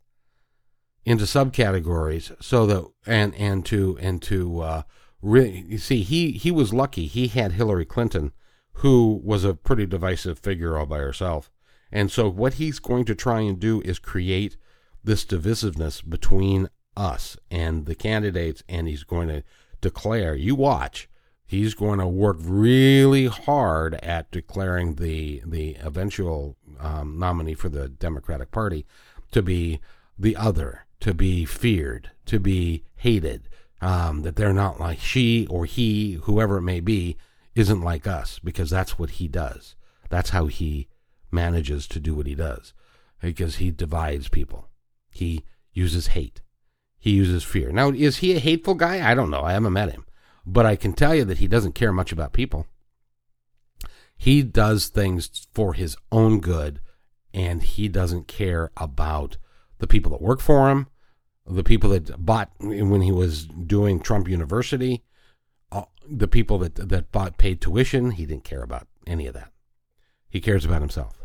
into 1.04 1.26
subcategories 1.26 2.42
so 2.42 2.66
that 2.66 2.88
and 3.06 3.36
and 3.36 3.66
to 3.66 3.98
and 4.02 4.22
to 4.24 4.62
uh, 4.62 4.82
really 5.22 5.66
you 5.68 5.78
see 5.78 6.02
he 6.02 6.32
he 6.32 6.50
was 6.50 6.74
lucky 6.74 7.08
he 7.08 7.28
had 7.28 7.52
Hillary 7.52 7.86
Clinton 7.86 8.32
who 8.80 9.22
was 9.24 9.44
a 9.44 9.54
pretty 9.54 9.86
divisive 9.86 10.40
figure 10.40 10.78
all 10.78 10.86
by 10.86 11.00
herself. 11.00 11.52
And 11.92 12.10
so 12.10 12.30
what 12.30 12.54
he's 12.54 12.80
going 12.80 13.04
to 13.06 13.16
try 13.16 13.42
and 13.42 13.60
do 13.60 13.82
is 13.82 14.00
create 14.00 14.56
this 15.04 15.26
divisiveness 15.26 16.08
between 16.08 16.70
us 16.96 17.38
and 17.52 17.86
the 17.86 17.96
candidates 17.96 18.64
and 18.70 18.88
he's 18.88 19.04
going 19.04 19.28
to 19.28 19.44
declare 19.82 20.36
you 20.36 20.56
watch 20.56 21.10
he's 21.46 21.74
going 21.74 22.00
to 22.00 22.08
work 22.08 22.38
really 22.40 23.28
hard 23.28 23.96
at 23.96 24.32
declaring 24.32 24.96
the 24.96 25.42
the 25.46 25.78
eventual 25.80 26.58
um, 26.80 27.18
nominee 27.20 27.54
for 27.54 27.70
the 27.70 27.88
Democratic 27.88 28.52
Party 28.52 28.86
to 29.32 29.42
be 29.42 29.80
the 30.18 30.36
other, 30.36 30.86
to 31.02 31.14
be 31.14 31.46
feared, 31.46 32.12
to 32.26 32.40
be 32.40 32.84
hated. 32.98 33.48
Um, 33.82 34.24
that 34.24 34.36
they're 34.38 34.54
not 34.54 34.80
like 34.80 35.00
she 35.00 35.46
or 35.48 35.66
he, 35.66 36.14
whoever 36.24 36.58
it 36.58 36.64
may 36.64 36.80
be, 36.80 37.18
isn't 37.54 37.82
like 37.82 38.08
us 38.08 38.40
because 38.40 38.70
that's 38.70 38.98
what 38.98 39.12
he 39.12 39.28
does. 39.28 39.76
That's 40.10 40.30
how 40.32 40.48
he 40.48 40.88
manages 41.30 41.86
to 41.90 42.00
do 42.00 42.16
what 42.16 42.26
he 42.26 42.36
does 42.36 42.74
because 43.22 43.58
he 43.58 43.70
divides 43.72 44.30
people. 44.30 44.70
He 45.12 45.44
uses 45.74 46.08
hate. 46.08 46.42
He 47.06 47.12
uses 47.12 47.44
fear. 47.44 47.72
Now, 47.72 47.92
is 47.92 48.18
he 48.18 48.34
a 48.36 48.40
hateful 48.40 48.74
guy? 48.74 49.08
I 49.08 49.14
don't 49.14 49.30
know. 49.30 49.44
I 49.44 49.54
haven't 49.54 49.74
met 49.74 49.92
him. 49.92 50.08
But 50.44 50.66
I 50.66 50.76
can 50.76 50.92
tell 50.92 51.14
you 51.14 51.24
that 51.26 51.38
he 51.38 51.48
doesn't 51.48 51.76
care 51.76 51.92
much 51.92 52.12
about 52.12 52.34
people. 52.34 52.66
He 54.18 54.42
does 54.42 54.88
things 54.88 55.46
for 55.54 55.76
his 55.76 55.96
own 56.12 56.40
good, 56.40 56.80
and 57.32 57.62
he 57.62 57.88
doesn't 57.90 58.28
care 58.28 58.72
about 58.76 59.38
the 59.78 59.86
people 59.86 60.12
that 60.14 60.22
work 60.22 60.42
for 60.42 60.72
him, 60.72 60.88
the 61.46 61.64
people 61.64 61.92
that 61.92 62.26
bought 62.26 62.50
when 62.60 63.02
he 63.02 63.12
was 63.12 63.46
doing 63.46 64.00
Trump 64.00 64.28
University, 64.28 65.04
uh, 65.72 65.84
the 66.10 66.28
people 66.28 66.58
that 66.58 66.74
that 66.90 67.12
bought 67.12 67.38
paid 67.38 67.62
tuition. 67.62 68.12
He 68.12 68.26
didn't 68.26 68.46
care 68.46 68.64
about 68.64 68.88
any 69.06 69.28
of 69.28 69.36
that. 69.36 69.52
He 70.28 70.42
cares 70.42 70.66
about 70.66 70.82
himself. 70.82 71.24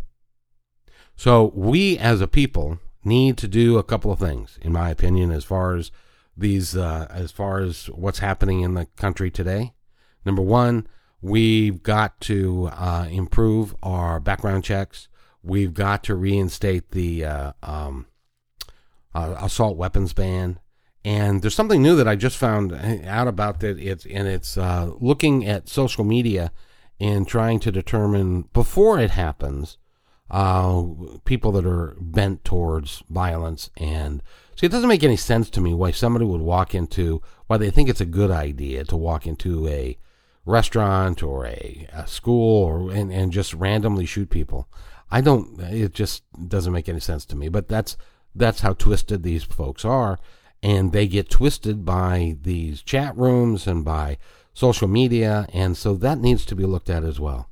So 1.16 1.52
we 1.54 1.96
as 1.96 2.20
a 2.20 2.28
people 2.28 2.80
need 3.04 3.36
to 3.38 3.48
do 3.48 3.78
a 3.78 3.82
couple 3.82 4.12
of 4.12 4.18
things, 4.18 4.58
in 4.62 4.72
my 4.72 4.90
opinion, 4.90 5.30
as 5.30 5.44
far 5.44 5.74
as 5.74 5.90
these 6.36 6.76
uh, 6.76 7.06
as 7.10 7.32
far 7.32 7.60
as 7.60 7.86
what's 7.86 8.18
happening 8.20 8.60
in 8.60 8.74
the 8.74 8.86
country 8.96 9.30
today. 9.30 9.72
Number 10.24 10.42
one, 10.42 10.86
we've 11.20 11.82
got 11.82 12.20
to 12.22 12.70
uh, 12.72 13.06
improve 13.10 13.74
our 13.82 14.20
background 14.20 14.64
checks. 14.64 15.08
We've 15.42 15.72
got 15.72 16.04
to 16.04 16.14
reinstate 16.14 16.90
the 16.90 17.24
uh, 17.24 17.52
um, 17.62 18.06
uh, 19.14 19.36
assault 19.38 19.76
weapons 19.76 20.12
ban. 20.12 20.58
And 21.02 21.40
there's 21.40 21.54
something 21.54 21.80
new 21.80 21.96
that 21.96 22.06
I 22.06 22.14
just 22.14 22.36
found 22.36 22.72
out 22.74 23.26
about 23.26 23.60
that. 23.60 23.78
It's 23.78 24.04
and 24.04 24.28
it's 24.28 24.58
uh, 24.58 24.92
looking 25.00 25.46
at 25.46 25.68
social 25.68 26.04
media 26.04 26.52
and 26.98 27.26
trying 27.26 27.58
to 27.60 27.72
determine 27.72 28.42
before 28.52 28.98
it 28.98 29.12
happens 29.12 29.78
uh, 30.30 30.84
people 31.24 31.52
that 31.52 31.66
are 31.66 31.96
bent 32.00 32.44
towards 32.44 33.02
violence 33.08 33.70
and 33.76 34.22
See, 34.60 34.66
it 34.66 34.72
doesn't 34.72 34.90
make 34.90 35.02
any 35.02 35.16
sense 35.16 35.48
to 35.50 35.60
me 35.62 35.72
why 35.72 35.90
somebody 35.90 36.26
would 36.26 36.42
walk 36.42 36.74
into, 36.74 37.22
why 37.46 37.56
they 37.56 37.70
think 37.70 37.88
it's 37.88 38.02
a 38.02 38.04
good 38.04 38.30
idea 38.30 38.84
to 38.84 38.96
walk 38.96 39.26
into 39.26 39.66
a 39.66 39.96
restaurant 40.44 41.22
or 41.22 41.46
a, 41.46 41.88
a 41.94 42.06
school 42.06 42.64
or 42.64 42.90
and, 42.90 43.10
and 43.10 43.32
just 43.32 43.54
randomly 43.54 44.04
shoot 44.04 44.28
people. 44.28 44.68
I 45.10 45.22
don't. 45.22 45.58
It 45.60 45.94
just 45.94 46.24
doesn't 46.46 46.74
make 46.74 46.90
any 46.90 47.00
sense 47.00 47.24
to 47.26 47.36
me. 47.36 47.48
But 47.48 47.68
that's 47.68 47.96
that's 48.34 48.60
how 48.60 48.74
twisted 48.74 49.22
these 49.22 49.44
folks 49.44 49.82
are, 49.82 50.18
and 50.62 50.92
they 50.92 51.08
get 51.08 51.30
twisted 51.30 51.86
by 51.86 52.36
these 52.42 52.82
chat 52.82 53.16
rooms 53.16 53.66
and 53.66 53.82
by 53.82 54.18
social 54.52 54.88
media, 54.88 55.46
and 55.54 55.74
so 55.74 55.94
that 55.94 56.18
needs 56.18 56.44
to 56.44 56.54
be 56.54 56.64
looked 56.64 56.90
at 56.90 57.02
as 57.02 57.18
well. 57.18 57.49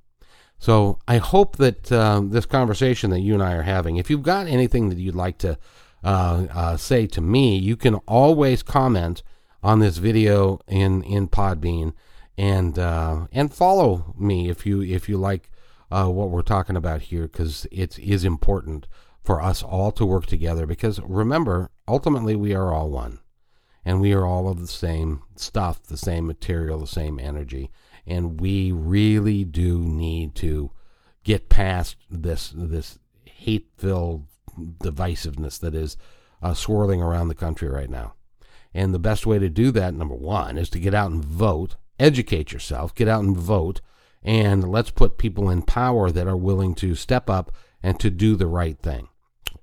So 0.58 0.98
I 1.06 1.18
hope 1.18 1.56
that 1.56 1.90
uh, 1.92 2.22
this 2.24 2.46
conversation 2.46 3.10
that 3.10 3.20
you 3.20 3.34
and 3.34 3.42
I 3.42 3.54
are 3.54 3.62
having, 3.62 3.96
if 3.96 4.10
you've 4.10 4.22
got 4.22 4.46
anything 4.46 4.88
that 4.88 4.98
you'd 4.98 5.14
like 5.14 5.38
to 5.38 5.58
uh, 6.02 6.46
uh, 6.52 6.76
say 6.76 7.06
to 7.06 7.20
me, 7.20 7.56
you 7.56 7.76
can 7.76 7.94
always 8.06 8.62
comment 8.62 9.22
on 9.62 9.80
this 9.80 9.98
video 9.98 10.60
in 10.68 11.02
in 11.02 11.28
Podbean 11.28 11.92
and 12.36 12.78
uh, 12.78 13.26
and 13.32 13.52
follow 13.52 14.14
me 14.18 14.48
if 14.48 14.64
you 14.64 14.82
if 14.82 15.08
you 15.08 15.18
like 15.18 15.50
uh, 15.90 16.06
what 16.06 16.30
we're 16.30 16.42
talking 16.42 16.76
about 16.76 17.02
here 17.02 17.22
because 17.22 17.66
it 17.72 17.98
is 17.98 18.24
important 18.24 18.86
for 19.22 19.42
us 19.42 19.62
all 19.62 19.90
to 19.92 20.06
work 20.06 20.26
together 20.26 20.64
because 20.64 21.00
remember 21.00 21.70
ultimately 21.86 22.36
we 22.36 22.54
are 22.54 22.72
all 22.72 22.88
one 22.90 23.18
and 23.84 24.00
we 24.00 24.12
are 24.12 24.24
all 24.24 24.48
of 24.48 24.60
the 24.60 24.66
same 24.66 25.22
stuff 25.34 25.82
the 25.82 25.96
same 25.96 26.26
material 26.26 26.78
the 26.78 26.86
same 26.86 27.18
energy 27.18 27.70
and 28.08 28.40
we 28.40 28.72
really 28.72 29.44
do 29.44 29.78
need 29.78 30.34
to 30.36 30.70
get 31.22 31.48
past 31.48 31.96
this 32.10 32.52
this 32.56 32.98
hate 33.24 33.68
filled 33.76 34.26
divisiveness 34.82 35.60
that 35.60 35.74
is 35.74 35.96
uh, 36.42 36.54
swirling 36.54 37.02
around 37.02 37.28
the 37.28 37.34
country 37.34 37.68
right 37.68 37.90
now. 37.90 38.14
And 38.74 38.92
the 38.92 38.98
best 38.98 39.26
way 39.26 39.38
to 39.38 39.48
do 39.48 39.70
that, 39.72 39.94
number 39.94 40.14
one, 40.14 40.58
is 40.58 40.70
to 40.70 40.80
get 40.80 40.94
out 40.94 41.10
and 41.10 41.24
vote, 41.24 41.76
educate 41.98 42.52
yourself, 42.52 42.94
get 42.94 43.08
out 43.08 43.22
and 43.22 43.36
vote, 43.36 43.80
and 44.22 44.70
let's 44.70 44.90
put 44.90 45.18
people 45.18 45.48
in 45.48 45.62
power 45.62 46.10
that 46.10 46.26
are 46.26 46.36
willing 46.36 46.74
to 46.76 46.94
step 46.94 47.30
up 47.30 47.52
and 47.82 47.98
to 48.00 48.10
do 48.10 48.36
the 48.36 48.46
right 48.46 48.78
thing. 48.78 49.08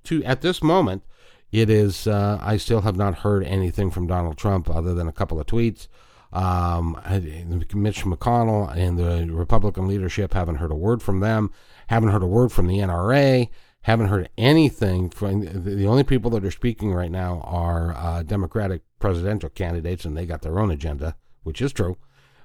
To 0.05 0.23
at 0.23 0.41
this 0.41 0.63
moment, 0.63 1.03
it 1.51 1.69
is. 1.69 2.08
Uh, 2.08 2.39
I 2.41 2.58
still 2.58 2.81
have 2.81 2.95
not 2.95 3.19
heard 3.19 3.43
anything 3.43 3.91
from 3.91 4.08
Donald 4.08 4.38
Trump 4.38 4.69
other 4.69 4.93
than 4.93 5.08
a 5.08 5.13
couple 5.13 5.39
of 5.39 5.47
tweets. 5.47 5.88
Um, 6.34 7.00
Mitch 7.06 8.04
McConnell 8.04 8.76
and 8.76 8.98
the 8.98 9.34
Republican 9.34 9.88
leadership 9.88 10.34
haven't 10.34 10.56
heard 10.56 10.72
a 10.72 10.76
word 10.76 11.02
from 11.02 11.20
them. 11.20 11.52
Haven't 11.88 12.10
heard 12.10 12.24
a 12.24 12.28
word 12.28 12.52
from 12.52 12.68
the 12.68 12.80
NRA. 12.80 13.50
Haven't 13.82 14.08
heard 14.08 14.30
anything 14.38 15.10
from 15.10 15.64
the 15.64 15.86
only 15.86 16.04
people 16.04 16.32
that 16.32 16.44
are 16.44 16.52
speaking 16.52 16.94
right 16.94 17.12
now 17.12 17.42
are 17.44 17.96
uh, 17.96 18.24
Democratic 18.24 18.82
presidential 19.00 19.50
candidates, 19.50 20.06
and 20.06 20.18
they 20.18 20.26
got 20.26 20.42
their 20.42 20.60
own 20.60 20.72
agenda, 20.72 21.16
which 21.44 21.62
is 21.62 21.72
true. 21.72 21.96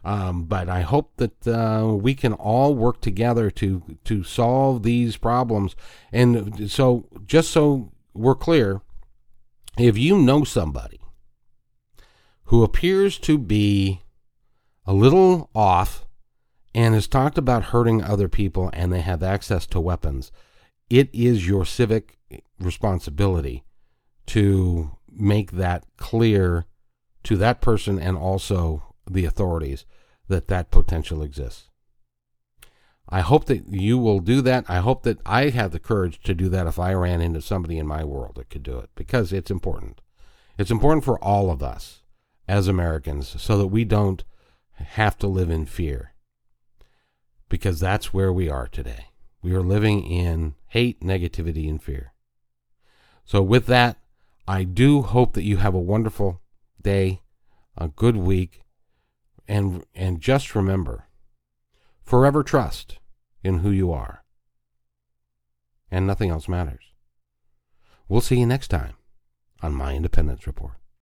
Um, 0.05 0.45
but 0.45 0.69
I 0.69 0.83
hope 0.83 1.13
that 1.17 1.47
uh, 1.47 1.95
we 1.95 2.15
can 2.15 2.33
all 2.35 2.75
work 2.75 3.01
together 3.01 3.51
to 3.53 3.99
to 4.05 4.23
solve 4.23 4.83
these 4.83 5.17
problems. 5.17 5.77
And 6.13 6.71
so, 6.71 7.07
just 7.27 7.51
so 7.51 7.93
we're 8.15 8.35
clear, 8.35 8.83
if 9.79 9.99
you 9.99 10.19
know 10.19 10.45
somebody 10.45 11.00
who 12.51 12.65
appears 12.65 13.17
to 13.17 13.39
be 13.39 14.03
a 14.85 14.93
little 14.93 15.49
off 15.55 16.05
and 16.75 16.95
has 16.95 17.07
talked 17.07 17.39
about 17.39 17.67
hurting 17.67 18.03
other 18.03 18.29
people 18.29 18.69
and 18.73 18.93
they 18.93 19.01
have 19.01 19.23
access 19.23 19.67
to 19.67 19.79
weapons, 19.79 20.33
it 20.91 21.09
is 21.13 21.47
your 21.47 21.65
civic 21.65 22.19
responsibility 22.59 23.63
to 24.27 24.91
make 25.09 25.53
that 25.53 25.85
clear 25.97 26.65
to 27.23 27.37
that 27.37 27.61
person 27.61 28.01
and 28.01 28.19
also 28.19 28.95
the 29.09 29.25
authorities 29.25 29.85
that 30.27 30.49
that 30.49 30.73
potential 30.73 31.23
exists. 31.23 31.71
I 33.09 33.21
hope 33.21 33.45
that 33.45 33.69
you 33.69 33.97
will 33.97 34.19
do 34.19 34.41
that. 34.43 34.65
I 34.69 34.79
hope 34.79 35.05
that 35.05 35.19
I 35.25 35.51
have 35.51 35.71
the 35.71 35.79
courage 35.79 36.21
to 36.25 36.35
do 36.35 36.49
that 36.49 36.67
if 36.67 36.81
I 36.81 36.95
ran 36.95 37.21
into 37.21 37.43
somebody 37.43 37.79
in 37.79 37.87
my 37.87 38.03
world 38.03 38.35
that 38.35 38.51
could 38.51 38.65
do 38.65 38.79
it 38.79 38.91
because 38.97 39.33
it's 39.33 39.53
important. 39.53 40.01
It's 40.59 40.73
important 40.73 41.05
for 41.05 41.17
all 41.23 41.53
of 41.53 41.63
us 41.63 42.01
as 42.51 42.67
Americans 42.67 43.41
so 43.41 43.57
that 43.57 43.69
we 43.69 43.85
don't 43.85 44.25
have 44.73 45.17
to 45.17 45.29
live 45.29 45.51
in 45.51 45.65
fear 45.65 46.15
because 47.49 47.79
that's 47.79 48.13
where 48.13 48.33
we 48.33 48.49
are 48.49 48.67
today. 48.67 49.07
We 49.41 49.55
are 49.55 49.63
living 49.63 50.05
in 50.05 50.55
hate, 50.67 51.01
negativity, 51.01 51.69
and 51.69 51.81
fear. 51.81 52.13
So, 53.25 53.41
with 53.41 53.67
that, 53.67 53.99
I 54.49 54.65
do 54.65 55.03
hope 55.03 55.35
that 55.35 55.45
you 55.45 55.59
have 55.59 55.75
a 55.75 55.81
wonderful 55.81 56.41
day, 56.83 57.23
a 57.79 57.87
good 57.87 58.17
week, 58.17 58.63
and 59.47 59.85
and 59.95 60.21
just 60.21 60.57
remember, 60.57 61.07
forever 62.03 62.43
trust 62.43 62.99
in 63.45 63.59
who 63.61 63.71
you 63.71 63.93
are. 63.93 64.25
And 65.89 66.05
nothing 66.05 66.31
else 66.31 66.49
matters. 66.49 66.93
We'll 68.09 68.21
see 68.21 68.41
you 68.41 68.47
next 68.47 68.69
time 68.69 68.95
on 69.63 69.73
My 69.73 69.95
Independence 69.95 70.49
Report. 70.49 70.80